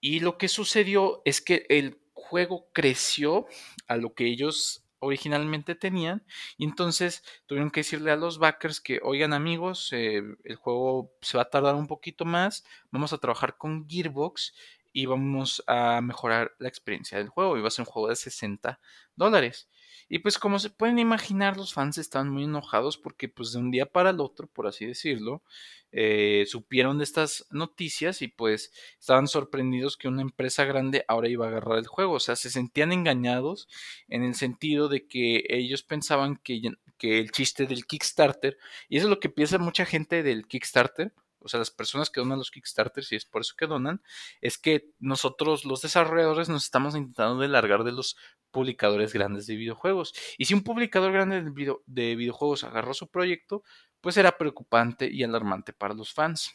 Y 0.01 0.21
lo 0.21 0.39
que 0.39 0.47
sucedió 0.47 1.21
es 1.25 1.41
que 1.41 1.67
el 1.69 2.01
juego 2.15 2.69
creció 2.73 3.47
a 3.89 3.97
lo 3.97 4.15
que 4.15 4.27
ellos 4.27 4.85
originalmente 5.01 5.75
tenían 5.75 6.25
y 6.57 6.65
entonces 6.65 7.25
tuvieron 7.47 7.73
que 7.73 7.81
decirle 7.81 8.13
a 8.13 8.17
los 8.17 8.39
backers 8.39 8.81
que 8.81 9.01
oigan 9.03 9.33
amigos 9.33 9.93
eh, 9.93 10.23
el 10.45 10.55
juego 10.55 11.13
se 11.23 11.37
va 11.37 11.43
a 11.43 11.51
tardar 11.51 11.75
un 11.75 11.89
poquito 11.89 12.25
más 12.25 12.65
vamos 12.93 13.13
a 13.13 13.19
trabajar 13.19 13.57
con 13.57 13.89
Gearbox 13.89 14.55
y 14.93 15.07
vamos 15.07 15.65
a 15.67 16.01
mejorar 16.03 16.55
la 16.61 16.69
experiencia 16.69 17.19
del 17.19 17.31
juego 17.31 17.59
y 17.59 17.63
va 17.63 17.67
a 17.67 17.73
ser 17.73 17.83
un 17.83 17.91
juego 17.91 18.11
de 18.11 18.15
60 18.15 18.79
dólares 19.17 19.69
y 20.15 20.19
pues 20.19 20.37
como 20.37 20.59
se 20.59 20.69
pueden 20.69 20.99
imaginar, 20.99 21.57
los 21.57 21.73
fans 21.73 21.97
estaban 21.97 22.29
muy 22.29 22.45
enojados 22.45 22.99
porque 22.99 23.31
pues 23.31 23.53
de 23.53 23.61
un 23.61 23.71
día 23.71 23.87
para 23.87 24.11
el 24.11 24.21
otro, 24.21 24.47
por 24.47 24.67
así 24.67 24.85
decirlo, 24.85 25.43
eh, 25.91 26.45
supieron 26.47 26.99
de 26.99 27.05
estas 27.05 27.47
noticias 27.51 28.21
y 28.21 28.29
pues 28.29 28.75
estaban 29.01 29.27
sorprendidos 29.27 29.97
que 29.97 30.09
una 30.09 30.21
empresa 30.21 30.67
grande 30.67 31.07
ahora 31.09 31.31
iba 31.31 31.47
a 31.47 31.49
agarrar 31.49 31.79
el 31.79 31.87
juego. 31.87 32.13
O 32.13 32.21
sea, 32.21 32.37
se 32.37 32.51
sentían 32.51 32.93
engañados 32.93 33.69
en 34.07 34.23
el 34.23 34.35
sentido 34.35 34.91
de 34.91 35.07
que 35.07 35.45
ellos 35.49 35.83
pensaban 35.83 36.37
que, 36.37 36.61
que 36.99 37.19
el 37.19 37.31
chiste 37.31 37.65
del 37.65 37.87
Kickstarter, 37.87 38.59
y 38.91 38.99
eso 38.99 39.07
es 39.07 39.11
lo 39.11 39.19
que 39.19 39.31
piensa 39.31 39.57
mucha 39.57 39.87
gente 39.87 40.23
del 40.23 40.47
Kickstarter, 40.47 41.15
o 41.43 41.49
sea, 41.49 41.59
las 41.59 41.71
personas 41.71 42.11
que 42.11 42.21
donan 42.21 42.39
los 42.39 42.51
Kickstarters, 42.51 43.13
y 43.13 43.17
es 43.17 43.25
por 43.25 43.43
eso 43.43 43.55
que 43.57 43.67
donan, 43.67 44.03
es 44.41 44.59
que 44.59 44.91
nosotros, 44.99 45.65
los 45.65 45.83
desarrolladores, 45.83 46.49
nos 46.49 46.65
estamos 46.65 46.95
intentando 46.95 47.41
de 47.41 47.49
largar 47.49 47.85
de 47.85 47.93
los 47.93 48.17
publicadores 48.51 49.13
grandes 49.13 49.47
de 49.47 49.57
videojuegos. 49.57 50.15
Y 50.39 50.45
si 50.45 50.55
un 50.55 50.63
publicador 50.63 51.13
grande 51.13 51.43
de, 51.43 51.77
de 51.87 52.17
videojuegos 52.17 52.65
agarró 52.65 52.95
su 52.95 53.09
proyecto, 53.09 53.63
pues 54.01 54.17
era 54.17 54.37
preocupante 54.37 55.09
y 55.11 55.23
alarmante 55.23 55.73
para 55.73 55.95
los 55.95 56.13
fans. 56.13 56.53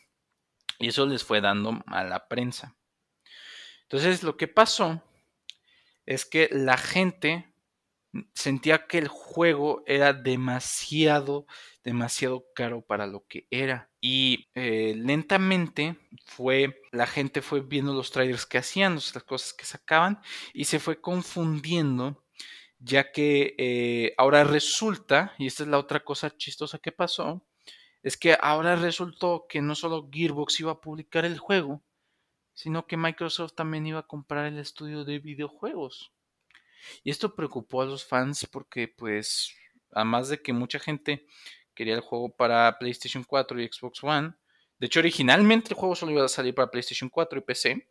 Y 0.79 0.89
eso 0.89 1.05
les 1.05 1.23
fue 1.23 1.41
dando 1.41 1.83
a 1.87 2.03
la 2.03 2.27
prensa. 2.27 2.75
Entonces, 3.83 4.21
lo 4.21 4.37
que 4.37 4.47
pasó 4.47 5.01
es 6.05 6.25
que 6.25 6.49
la 6.51 6.77
gente 6.77 7.53
sentía 8.33 8.87
que 8.87 8.97
el 8.97 9.07
juego 9.07 9.83
era 9.85 10.13
demasiado, 10.13 11.45
demasiado 11.83 12.45
caro 12.53 12.81
para 12.81 13.07
lo 13.07 13.25
que 13.27 13.47
era. 13.49 13.89
Y 14.09 14.47
eh, 14.55 14.93
lentamente 14.95 15.97
fue, 16.23 16.81
la 16.93 17.07
gente 17.07 17.41
fue 17.41 17.59
viendo 17.59 17.93
los 17.93 18.09
trailers 18.09 18.45
que 18.45 18.57
hacían, 18.57 18.95
las 18.95 19.11
cosas 19.25 19.51
que 19.51 19.65
sacaban, 19.65 20.21
y 20.53 20.63
se 20.63 20.79
fue 20.79 21.01
confundiendo, 21.01 22.23
ya 22.79 23.11
que 23.11 23.53
eh, 23.57 24.13
ahora 24.17 24.45
resulta, 24.45 25.33
y 25.37 25.47
esta 25.47 25.63
es 25.63 25.69
la 25.69 25.77
otra 25.77 26.05
cosa 26.05 26.33
chistosa 26.37 26.79
que 26.79 26.93
pasó, 26.93 27.45
es 28.01 28.15
que 28.15 28.37
ahora 28.41 28.77
resultó 28.77 29.45
que 29.49 29.61
no 29.61 29.75
solo 29.75 30.09
Gearbox 30.09 30.57
iba 30.61 30.71
a 30.71 30.79
publicar 30.79 31.25
el 31.25 31.37
juego, 31.37 31.83
sino 32.53 32.87
que 32.87 32.95
Microsoft 32.95 33.55
también 33.55 33.87
iba 33.87 33.99
a 33.99 34.07
comprar 34.07 34.45
el 34.45 34.57
estudio 34.57 35.03
de 35.03 35.19
videojuegos. 35.19 36.13
Y 37.03 37.11
esto 37.11 37.35
preocupó 37.35 37.81
a 37.81 37.85
los 37.85 38.05
fans 38.05 38.47
porque, 38.49 38.87
pues, 38.87 39.53
además 39.91 40.29
de 40.29 40.41
que 40.41 40.53
mucha 40.53 40.79
gente 40.79 41.25
quería 41.77 41.95
el 41.95 42.01
juego 42.01 42.29
para 42.29 42.77
PlayStation 42.79 43.23
4 43.23 43.61
y 43.61 43.69
Xbox 43.71 44.03
One, 44.03 44.33
de 44.79 44.87
hecho, 44.87 44.99
originalmente 44.99 45.69
el 45.69 45.75
juego 45.75 45.95
solo 45.95 46.11
iba 46.11 46.25
a 46.25 46.29
salir 46.29 46.53
para 46.53 46.69
PlayStation 46.69 47.09
4 47.09 47.39
y 47.39 47.41
PC. 47.41 47.87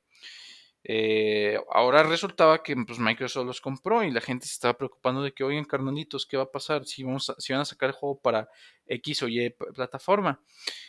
Eh, 0.89 1.59
ahora 1.73 2.05
resultaba 2.05 2.63
que 2.63 2.77
pues, 2.77 3.01
Microsoft 3.01 3.47
los 3.47 3.61
compró 3.61 4.05
y 4.05 4.13
la 4.13 4.21
gente 4.21 4.47
se 4.47 4.53
estaba 4.53 4.79
preocupando 4.79 5.21
de 5.23 5.33
que, 5.33 5.43
oigan, 5.43 5.65
carnalitos, 5.65 6.27
¿qué 6.27 6.37
va 6.37 6.45
a 6.45 6.53
pasar 6.53 6.85
si, 6.87 7.03
vamos 7.03 7.35
si 7.39 7.53
van 7.53 7.63
a 7.63 7.65
sacar 7.65 7.89
el 7.89 7.97
juego 7.97 8.21
para 8.21 8.49
X 8.87 9.25
o 9.25 9.29
Y 9.29 9.51
plataforma? 9.75 10.41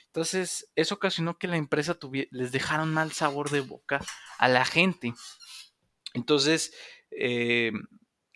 Entonces, 0.06 0.72
eso 0.76 0.96
ocasionó 0.96 1.40
que 1.40 1.48
la 1.48 1.58
empresa 1.58 1.98
les 2.30 2.52
dejaron 2.52 2.94
mal 2.94 3.12
sabor 3.12 3.50
de 3.50 3.62
boca 3.62 4.06
a 4.38 4.48
la 4.48 4.66
gente. 4.66 5.14
Entonces, 6.14 6.76
eh, 7.10 7.72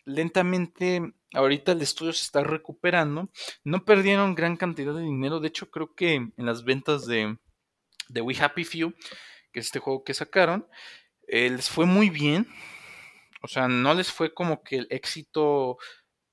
lentamente, 0.04 1.14
ahorita 1.32 1.72
el 1.72 1.82
estudio 1.82 2.12
se 2.12 2.24
está 2.24 2.42
recuperando. 2.42 3.30
No 3.64 3.84
perdieron 3.84 4.34
gran 4.34 4.56
cantidad 4.56 4.94
de 4.94 5.02
dinero. 5.02 5.40
De 5.40 5.48
hecho, 5.48 5.70
creo 5.70 5.94
que 5.94 6.14
en 6.14 6.32
las 6.36 6.64
ventas 6.64 7.06
de, 7.06 7.38
de 8.08 8.20
We 8.20 8.36
Happy 8.38 8.64
Few, 8.64 8.92
que 9.52 9.60
es 9.60 9.66
este 9.66 9.78
juego 9.78 10.04
que 10.04 10.14
sacaron, 10.14 10.66
eh, 11.26 11.50
les 11.50 11.68
fue 11.68 11.86
muy 11.86 12.10
bien. 12.10 12.48
O 13.42 13.48
sea, 13.48 13.68
no 13.68 13.94
les 13.94 14.12
fue 14.12 14.34
como 14.34 14.62
que 14.62 14.76
el 14.76 14.86
éxito 14.90 15.78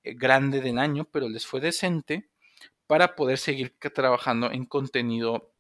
eh, 0.04 0.14
grande 0.16 0.62
del 0.62 0.78
año, 0.78 1.06
pero 1.12 1.30
les 1.30 1.46
fue 1.46 1.60
decente 1.60 2.30
para 2.88 3.16
poder 3.16 3.38
seguir 3.38 3.78
trabajando 3.94 4.52
en 4.52 4.66
contenido. 4.66 5.54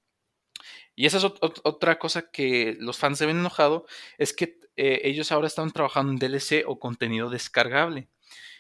Y 0.96 1.06
esa 1.06 1.18
es 1.18 1.24
otra 1.24 2.00
cosa 2.00 2.32
que 2.32 2.76
los 2.80 2.98
fans 2.98 3.20
se 3.20 3.26
ven 3.26 3.40
enojado, 3.40 3.86
es 4.18 4.34
que 4.34 4.60
eh, 4.76 5.02
ellos 5.04 5.32
ahora 5.32 5.48
están 5.48 5.72
trabajando 5.72 6.12
en 6.12 6.20
DLC 6.20 6.64
o 6.66 6.80
contenido 6.80 7.30
descargable. 7.30 8.10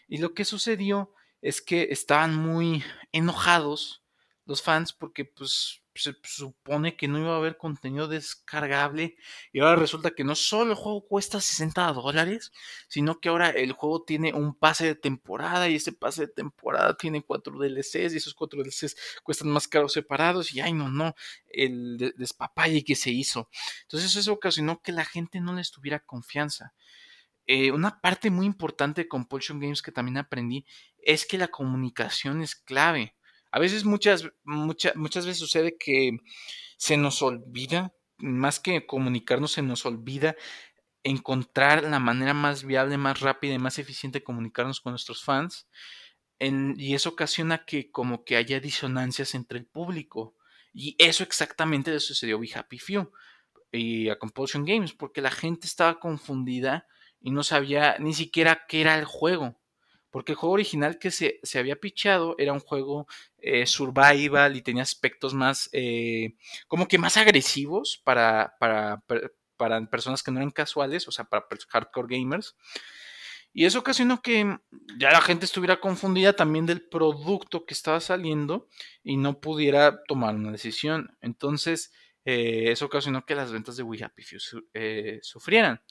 Y 0.09 0.17
lo 0.17 0.33
que 0.33 0.43
sucedió 0.43 1.13
es 1.41 1.61
que 1.61 1.87
estaban 1.91 2.35
muy 2.35 2.83
enojados 3.13 4.03
los 4.45 4.63
fans 4.63 4.91
porque 4.91 5.23
pues 5.23 5.83
se 5.93 6.15
supone 6.23 6.95
que 6.95 7.07
no 7.07 7.19
iba 7.19 7.33
a 7.33 7.37
haber 7.37 7.57
contenido 7.57 8.07
descargable 8.07 9.17
y 9.51 9.59
ahora 9.59 9.75
resulta 9.75 10.11
que 10.11 10.23
no 10.23 10.33
solo 10.33 10.71
el 10.71 10.77
juego 10.77 11.05
cuesta 11.05 11.41
60 11.41 11.91
dólares, 11.93 12.51
sino 12.87 13.19
que 13.19 13.29
ahora 13.29 13.49
el 13.49 13.73
juego 13.73 14.03
tiene 14.03 14.33
un 14.33 14.55
pase 14.55 14.85
de 14.85 14.95
temporada 14.95 15.67
y 15.69 15.75
ese 15.75 15.91
pase 15.91 16.21
de 16.21 16.33
temporada 16.33 16.95
tiene 16.97 17.21
cuatro 17.21 17.59
DLCs 17.59 18.13
y 18.13 18.17
esos 18.17 18.33
cuatro 18.33 18.63
DLCs 18.63 18.95
cuestan 19.23 19.49
más 19.49 19.67
caros 19.67 19.93
separados 19.93 20.53
y 20.53 20.61
ay 20.61 20.73
no, 20.73 20.89
no, 20.89 21.15
el 21.47 22.13
despapalle 22.17 22.83
que 22.83 22.95
se 22.95 23.11
hizo. 23.11 23.49
Entonces 23.83 24.15
eso 24.15 24.33
ocasionó 24.33 24.81
que 24.81 24.91
la 24.91 25.05
gente 25.05 25.39
no 25.41 25.53
les 25.53 25.69
tuviera 25.69 25.99
confianza. 25.99 26.73
Eh, 27.51 27.71
una 27.71 27.99
parte 27.99 28.29
muy 28.29 28.45
importante 28.45 29.01
de 29.01 29.07
Compulsion 29.07 29.59
Games 29.59 29.81
que 29.81 29.91
también 29.91 30.17
aprendí 30.17 30.67
es 30.99 31.25
que 31.25 31.39
la 31.39 31.47
comunicación 31.47 32.43
es 32.43 32.53
clave. 32.53 33.15
A 33.49 33.57
veces, 33.57 33.85
muchas, 33.85 34.29
muchas, 34.43 35.25
veces 35.25 35.39
sucede 35.39 35.75
que 35.75 36.19
se 36.77 36.95
nos 36.95 37.23
olvida, 37.23 37.91
más 38.19 38.59
que 38.59 38.85
comunicarnos, 38.85 39.53
se 39.53 39.63
nos 39.63 39.87
olvida 39.87 40.35
encontrar 41.01 41.81
la 41.85 41.97
manera 41.97 42.35
más 42.35 42.63
viable, 42.63 42.97
más 42.97 43.19
rápida 43.19 43.55
y 43.55 43.57
más 43.57 43.79
eficiente 43.79 44.19
de 44.19 44.23
comunicarnos 44.23 44.79
con 44.79 44.91
nuestros 44.91 45.23
fans. 45.23 45.67
y 46.39 46.93
eso 46.93 47.09
ocasiona 47.09 47.65
que 47.65 47.89
como 47.89 48.25
que 48.25 48.35
haya 48.35 48.59
disonancias 48.59 49.33
entre 49.33 49.57
el 49.57 49.65
público. 49.65 50.35
Y 50.71 50.95
eso 50.99 51.23
exactamente 51.23 51.89
le 51.89 51.99
sucedió 51.99 52.37
a 52.37 52.39
Be 52.41 52.51
Happy 52.53 52.77
Few 52.77 53.11
y 53.71 54.09
a 54.09 54.19
Compulsion 54.19 54.65
Games, 54.65 54.93
porque 54.93 55.21
la 55.21 55.31
gente 55.31 55.65
estaba 55.65 55.99
confundida 55.99 56.85
y 57.21 57.31
no 57.31 57.43
sabía 57.43 57.97
ni 57.99 58.13
siquiera 58.13 58.65
qué 58.67 58.81
era 58.81 58.97
el 58.97 59.05
juego. 59.05 59.55
Porque 60.11 60.31
el 60.31 60.37
juego 60.37 60.53
original 60.53 60.97
que 60.97 61.11
se, 61.11 61.39
había 61.55 61.75
pichado 61.75 62.35
era 62.39 62.51
un 62.51 62.59
juego 62.59 63.07
eh, 63.37 63.67
survival 63.67 64.55
y 64.55 64.61
tenía 64.61 64.81
aspectos 64.81 65.33
más, 65.33 65.69
eh, 65.71 66.35
como 66.67 66.87
que 66.87 66.97
más 66.97 67.15
agresivos 67.17 68.01
para, 68.03 68.55
para, 68.59 69.03
para, 69.55 69.85
personas 69.85 70.23
que 70.23 70.31
no 70.31 70.39
eran 70.39 70.49
casuales, 70.49 71.07
o 71.07 71.11
sea, 71.11 71.25
para 71.25 71.45
hardcore 71.69 72.17
gamers. 72.17 72.55
Y 73.53 73.65
eso 73.65 73.79
ocasionó 73.79 74.21
que 74.21 74.57
ya 74.97 75.11
la 75.11 75.21
gente 75.21 75.45
estuviera 75.45 75.79
confundida 75.79 76.33
también 76.33 76.65
del 76.65 76.87
producto 76.87 77.65
que 77.65 77.73
estaba 77.73 77.99
saliendo 77.99 78.67
y 79.03 79.17
no 79.17 79.39
pudiera 79.39 80.03
tomar 80.07 80.35
una 80.35 80.51
decisión. 80.51 81.17
Entonces, 81.21 81.91
eh, 82.25 82.71
eso 82.71 82.85
ocasionó 82.85 83.25
que 83.25 83.35
las 83.35 83.51
ventas 83.51 83.77
de 83.77 83.83
We 83.83 84.03
Happy 84.03 84.23
Few 84.23 84.39
sufrieran. 85.21 85.81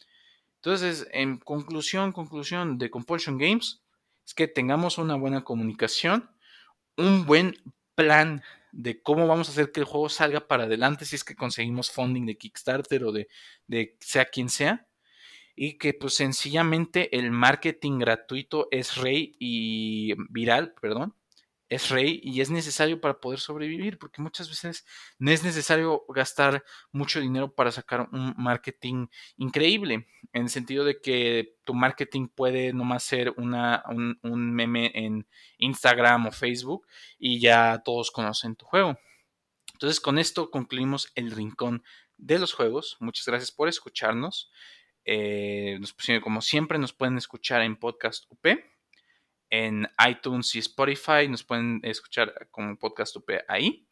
Entonces, 0.58 1.06
en 1.12 1.38
conclusión, 1.38 2.12
conclusión 2.12 2.78
de 2.78 2.90
Compulsion 2.90 3.38
Games, 3.38 3.80
es 4.26 4.34
que 4.34 4.48
tengamos 4.48 4.98
una 4.98 5.14
buena 5.14 5.44
comunicación, 5.44 6.30
un 6.96 7.24
buen 7.26 7.56
plan 7.94 8.42
de 8.72 9.00
cómo 9.02 9.26
vamos 9.26 9.48
a 9.48 9.52
hacer 9.52 9.72
que 9.72 9.80
el 9.80 9.86
juego 9.86 10.08
salga 10.08 10.46
para 10.46 10.64
adelante 10.64 11.04
si 11.04 11.16
es 11.16 11.24
que 11.24 11.36
conseguimos 11.36 11.90
funding 11.90 12.26
de 12.26 12.36
Kickstarter 12.36 13.04
o 13.04 13.12
de, 13.12 13.28
de 13.66 13.96
sea 14.00 14.26
quien 14.26 14.48
sea. 14.48 14.86
Y 15.54 15.78
que 15.78 15.94
pues 15.94 16.14
sencillamente 16.14 17.16
el 17.18 17.30
marketing 17.32 17.98
gratuito 17.98 18.68
es 18.70 18.96
rey 18.96 19.34
y 19.40 20.14
viral, 20.30 20.74
perdón, 20.80 21.14
es 21.68 21.90
rey 21.90 22.20
y 22.22 22.40
es 22.40 22.50
necesario 22.50 23.00
para 23.00 23.20
poder 23.20 23.40
sobrevivir, 23.40 23.98
porque 23.98 24.22
muchas 24.22 24.48
veces 24.48 24.86
no 25.18 25.30
es 25.30 25.44
necesario 25.44 26.04
gastar 26.08 26.64
mucho 26.92 27.20
dinero 27.20 27.54
para 27.54 27.70
sacar 27.70 28.08
un 28.12 28.34
marketing 28.36 29.08
increíble, 29.36 30.06
en 30.32 30.42
el 30.42 30.48
sentido 30.48 30.84
de 30.84 31.00
que 31.00 31.56
tu 31.64 31.74
marketing 31.74 32.28
puede 32.28 32.72
nomás 32.72 33.02
ser 33.04 33.34
una, 33.36 33.84
un, 33.88 34.18
un 34.22 34.52
meme 34.52 34.90
en 34.94 35.26
Instagram 35.58 36.26
o 36.26 36.32
Facebook 36.32 36.86
y 37.18 37.40
ya 37.40 37.82
todos 37.84 38.10
conocen 38.10 38.56
tu 38.56 38.64
juego. 38.64 38.98
Entonces 39.74 40.00
con 40.00 40.18
esto 40.18 40.50
concluimos 40.50 41.12
el 41.14 41.30
rincón 41.30 41.84
de 42.16 42.38
los 42.38 42.52
juegos. 42.52 42.96
Muchas 43.00 43.26
gracias 43.26 43.52
por 43.52 43.68
escucharnos. 43.68 44.50
Eh, 45.04 45.78
como 46.22 46.42
siempre 46.42 46.78
nos 46.78 46.92
pueden 46.92 47.16
escuchar 47.16 47.62
en 47.62 47.76
Podcast 47.76 48.24
UP 48.30 48.46
en 49.50 49.88
iTunes 50.08 50.54
y 50.54 50.58
Spotify. 50.58 51.28
Nos 51.28 51.44
pueden 51.44 51.80
escuchar 51.82 52.48
como 52.50 52.78
podcast 52.78 53.16
UP 53.16 53.30
ahí. 53.48 53.86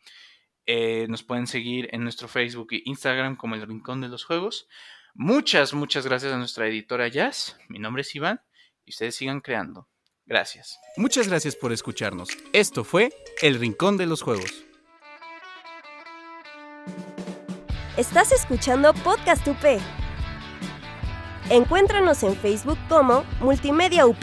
Eh, 0.67 1.07
nos 1.09 1.23
pueden 1.23 1.47
seguir 1.47 1.89
en 1.93 2.03
nuestro 2.03 2.29
Facebook 2.29 2.69
e 2.73 2.83
Instagram 2.85 3.37
como 3.37 3.55
El 3.55 3.67
Rincón 3.67 4.01
de 4.01 4.09
los 4.09 4.25
Juegos. 4.25 4.69
Muchas, 5.15 5.73
muchas 5.73 6.07
gracias 6.07 6.33
a 6.33 6.39
nuestra 6.39 6.67
editora 6.67 7.09
Jazz. 7.09 7.57
Mi 7.69 7.79
nombre 7.79 8.03
es 8.03 8.15
Iván 8.15 8.41
y 8.85 8.91
ustedes 8.91 9.15
sigan 9.15 9.41
creando. 9.41 9.89
Gracias. 10.27 10.79
Muchas 10.97 11.29
gracias 11.29 11.55
por 11.55 11.73
escucharnos. 11.73 12.29
Esto 12.53 12.83
fue 12.83 13.13
El 13.41 13.59
Rincón 13.61 13.97
de 13.97 14.07
los 14.07 14.23
Juegos. 14.23 14.65
Estás 17.97 18.33
escuchando 18.33 18.93
Podcast 18.93 19.47
UP. 19.49 19.81
Encuéntranos 21.49 22.25
en 22.25 22.37
Facebook 22.37 22.79
como 22.89 23.25
Multimedia 23.41 24.05
UP. 24.05 24.23